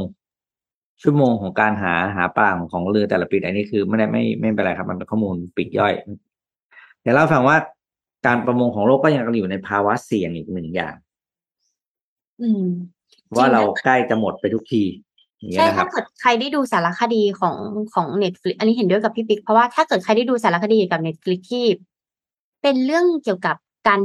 [1.04, 5.94] ชั่วโมงของการหาหาปลาของของเรือแต่ละปีอันนี้คือไม่ได้ไม่ไม่เป็นไรครับ มันเป็นข้อมูลปลีกย่อย
[7.02, 7.58] เดี๋ยวเล่าให้ฟังว่า
[8.26, 10.96] การประมงของโลกก็ยังอยู่ในภาวะเสี่ยงอีกหนึ่งอย่าง
[12.42, 12.64] อืม
[13.38, 14.84] ว่าเราใกล้จะหมดไปทุกที
[15.38, 17.56] อย่างเงี้ยนะคถ้าเกิดใครได้ดูสารคดีของ
[17.94, 21.66] ของ Netflix อันนี้เห็นด้วยกับพี่ปิ๊กเพราะว่าถ้าเกิดใครได้ดูสารคดีเกี่ยวกับ Netflix ที่
[22.62, 23.56] เป็นเรื่องเกี่ยวกับ
[23.88, 24.00] การ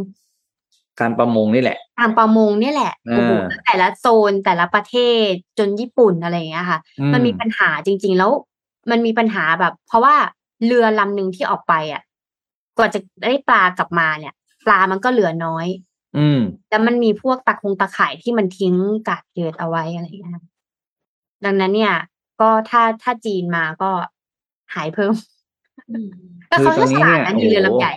[1.00, 3.32] การประมงนี่แหละทางประมงเนี่ยแหละอ่าโอ้โห
[3.64, 4.96] แต่ละโซนแต่ละประเท
[5.28, 8.30] ศจนญี่ปุ่นอะไรอย่างเงี้ยค่ะอืมมันมีปัญหาจริง ๆ แล้ว
[8.90, 10.14] มันมีปัญหาแบบ เพราะว่า
[10.66, 12.02] เรือลำหนึ่งที่ออกไปอะ
[12.78, 14.34] กว่าจะได้ปลากลับมาเนี่ย
[14.66, 15.66] ปลามันก็เหลือน้อย
[16.18, 18.74] อืมแล้วมันมีพวกตะคงตะข่ายที่มันทิ้ง
[19.08, 20.44] กาดเกลือเอาไว้อะไรอย่างเงี้ยค่ะ
[21.44, 21.94] ดังนั้นเนี่ย
[22.40, 23.90] ก็ถ้าถ้าจีนมาก็
[24.74, 25.12] หายเพิ่ม
[26.48, 27.92] แต่เขาคือตรก็งนี้ฉลาดเนี่ยนะมีเรือโอ้โหลำใหญ่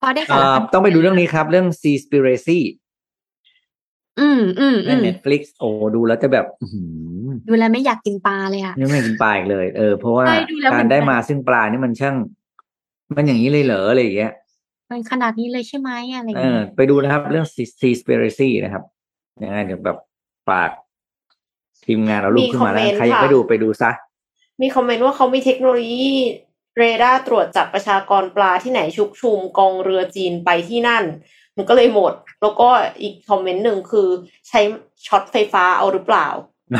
[0.00, 2.60] พอได้เอ่สารอคดีต้องไปดูเรื่องนี้ครับ เรื่อง Seaspiracy
[4.20, 6.82] อืมอืมในอืม Netflix โอ้ดูแล้วจะแบบอื้อหื
[7.24, 12.16] อดูแลวไม่อยากกินปลาเลยอะนี่ไม่กินปลาอีกเลย เออเพราะว่าใช่ดูแล้วการเหมือนได้กันมาซึ่งปลานี่มันช่าง
[13.16, 14.32] มันอย่างนี้เลยเหรออะไรอย่างเงี้ย
[14.90, 17.46] มันขนาดนี้เลยใช่ไหมอะไรอย่างเอเงี้อยไปดูนะครับ เรื่อง
[17.80, 18.84] Seaspiracy นะครับ
[19.42, 19.98] ยังไงเดี๋ยวแบบ
[20.48, 20.70] ฝาก
[21.84, 23.90] ทีมงานเรารูปขึ้นมาแล้วมีคอมเมนต์ใครยังค่ะไม่ดูไปดูซะ
[24.62, 26.08] มีคอมเมนต์ว่าเขามีเทคโนโลยี
[26.78, 31.04] เรดาร์ตรวจจับประชากรปลาที่ไหนชุกชุมกองเรือจีนไปที่นั่น
[31.56, 32.68] มันก็เลยหมด แล้วก็
[33.00, 34.08] อีกคอมเมนต์หนึ่งคือ
[34.48, 34.60] ใช้
[35.06, 36.28] ช็อตไฟฟ้าเอาหรือเปล่า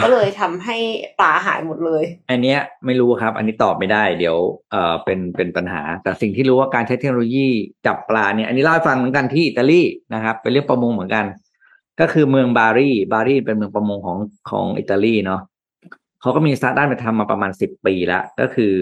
[0.03, 0.77] ก็เลยทำให้
[1.21, 4.37] ปลาหายหมดเลย อันเนี้ยไม่รู้ครับ อันนี้ตอบไม่ได้ เดี๋ยว
[4.71, 7.49] เอ่อเป็นเป็นปัญหา แต่สิ่งที่รู้ว่าการใช้เทคโนโลยี
[7.87, 9.83] จับปลาเนี่ย อันนี้เล่าให้ฟังเหมือนกันที่อิตาลี
[10.15, 11.25] นะครับ เป็นเรื่องประมงเหมือนกัน
[12.01, 14.19] ก็คือเมืองบารีบารีเป็นเมืองประมงของ
[14.51, 15.41] ของอิตาลีเนาะ
[16.21, 18.73] เขาก็มีสตาร์ทด้านไปทำมาประมาณสิบปีแล้วก็คือ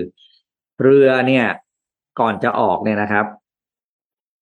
[0.83, 1.47] เรือเนี่ย
[2.21, 3.27] ก่อนจะออกเนี่ยนะครับ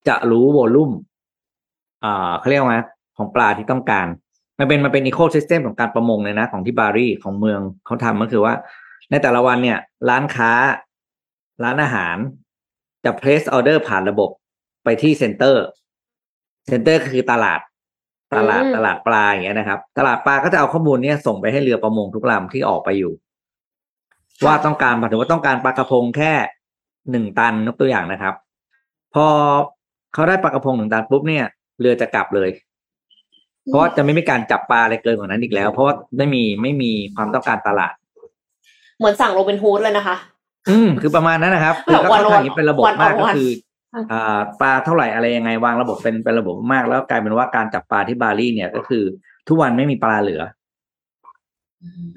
[0.07, 0.91] จะรู้ volume
[2.03, 2.79] อ่าเขาเรียกว่าไง
[3.17, 4.07] ของปลาที่ต้องการ
[4.59, 8.53] มันเป็นมันเป็นอีโค y ิสเต็มของการประมงเลยนะ ของที่บารีของเมืองเขาทำก็คือว่า
[9.09, 9.79] ในแต่ละวันเนี่ย
[10.09, 10.51] ร้านค้า
[11.63, 12.17] ร้านอาหาร
[13.05, 14.29] จะ place order ผ่านระบบ
[14.83, 17.59] ไปที่ center center คือตลาด
[18.37, 23.13] ตลาดอืมตลาดปลาอย่างเงี้ยนะครับ ตลาดปลาก็จะเอาข้อมูลเนี้ยส่งไปให้เรือประมงทุกลำที่ออกไปอยู่
[24.45, 26.33] ว่าต้องการหมายถึงว่าต้องการปลากระพงแค่
[27.11, 28.33] หนึ่งตันยกตัวอย่างนะครับ
[29.13, 29.27] พอ
[30.13, 31.45] เขาได้ปลากระพงหนึ่งตันปุ๊บเนี่ย
[31.79, 32.49] เรือจะกลับเลย
[33.67, 37.93] เพราะว่าจะไม่มีการจับปลาอะไรเกินกว่านั้นอีกแล้ว เพราะว่าไม่มีไม่มีความต้องการตลาด
[38.97, 40.15] เหมือนสั่งโรบินฮูดเลยนะคะ
[40.69, 43.49] อืม คือประมาณนั้นนะครับคือก็วันค่อนข้างอย่างนี้เป็นระบบวันมากต่อวันก็คือ
[44.11, 49.03] อ่าปลาเท่าไหร่อะไรยังไงวางระบบเป็นเป็นระบบมากแล้วกลายเป็นว่าการจับปลาที่บาหลีเนี่ยก็คือ
[49.47, 50.41] ทุกวันไม่มีปลาเหลือ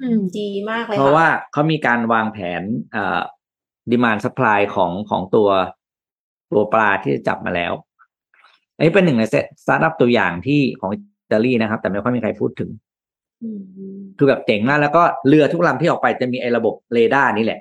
[0.01, 2.61] อืมดีมากเลยเพราะค่ะว่าเขามีการวางแผน
[2.95, 3.21] อ่า
[3.91, 5.49] demand supply ของของตัว
[6.51, 7.73] ตัวปลาที่จะจับมาแล้ว
[8.75, 9.23] อันนี้เป็นหนึ่งใน
[9.63, 10.97] สตาร์ทอัพตัวอย่างที่ของอิ
[11.31, 12.69] ตาลีนะครับ แต่ไม่ค่อยมีใครพูดถึง
[13.43, 13.61] อืม
[14.17, 17.59] คือแบบเจ๋งมากแล้วก็เรือทุกลำที่ออกไปจะมีไอ้ระบบเรดาร์นี่แหละ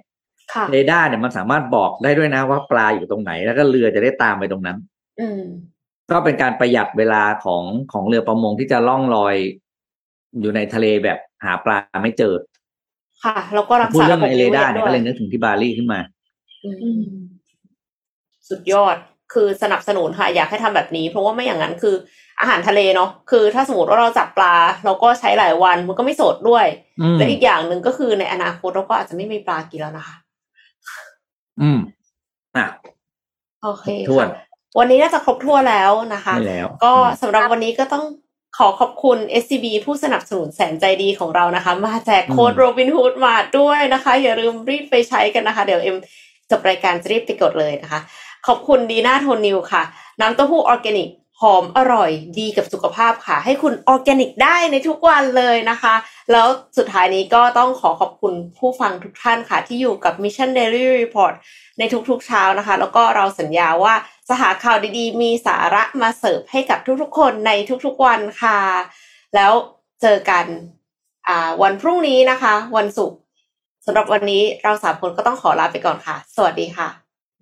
[0.52, 4.76] ค่ะเรดาร์เนี่ยมันสามารถบอกได้ด้วยนะว่าปลาอยู่ตรงไหน แล้วก็เรือจะได้ตามไปตรงนั้น
[5.20, 5.42] อืม
[6.10, 7.62] ก็เป็นการประหยัดเวลาของ
[7.92, 9.36] ของเรือประมงที่จะล่องลอย
[10.40, 12.34] อยู่ในทะเลแบบหาปลาไม่เจอ
[13.24, 16.00] ค่ะ แล้วก็รักพูดษาเรื่อระงบบไอเรนิเวดาศร์เนี่ยด้วก็ยเลยนึกถึงที่บาหลีขึ้นมา
[16.64, 17.02] อือืมม
[18.48, 18.96] สุดยอด
[19.32, 21.94] คือสนับสนุนค่ะ อยากให้ทำแบบนี้ เพราะว่าไม่อย่างนั้นคือ
[22.40, 26.66] อาหารทะเลเนาะคือ ถ้าสมมติว่าเราจับปลา เราก็ใช้หลายวันมันก็ไม่สดด้วย
[27.00, 30.16] อืมและอีกอย่างหนึ่งก็คือในอนาคตเราก็อาจจะไม่มีปลากินแล้วนะคะ
[31.60, 31.78] อืม
[32.56, 32.66] อะ
[33.62, 38.04] โอเคถ้วนค่ะวันนี้น่าจะครบถ้วนแล้วนะคะไม่แล้วก็อืมสำหรับวันนี้ก็ต้อง
[38.58, 45.96] ขอขอบคุณ SCB ผู้สนับสนุนแสนใจดีของเรานะคะ มาแจกโค้ดโรบินฮูดมาด้วยนะคะ อย่าลืมรีบไปใช้กันนะคะ เดี๋ยวเอ็ม
[46.50, 48.00] จบรายการจะรีบไปกดเลยนะคะ
[48.46, 49.82] ขอบคุณดีน่าโทนิวค่ะ
[50.20, 51.08] น้ำเต้าหู้ออร์แกนิก
[51.42, 55.94] หอมอร่อยดีกับสุขภาพค่ะ ให้คุณออร์แกนิกได้ในทุกวันเลยนะคะ
[56.32, 61.34] แล้วสุดท้ายนี้ก็ต้องขอขอบคุณผู้ฟังทุกท่านค่ะ ที่อยู่กับ Mission Daily Report
[61.78, 63.94] ในทุกๆเช้านะคะ แล้วก็เราสัญญาว่า
[64.28, 67.50] จะหาข่าวดีๆ มีสาระมาเสิร์ฟให้กับทุกๆ คนใน
[67.84, 68.58] ทุกๆวันค่ะ
[69.34, 69.52] แล้ว
[70.02, 70.44] เจอกัน
[71.28, 73.18] อ่าวันพรุ่งนี้นะคะ วันศุกร์
[73.86, 76.88] สำหรับวันนี้เราสามคนก็ต้องขอลาไปก่อนค่ะ สวัสดีค่ะ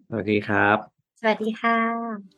[0.09, 0.77] สวัสดีครับ
[1.21, 2.38] สวัสดีค่ะ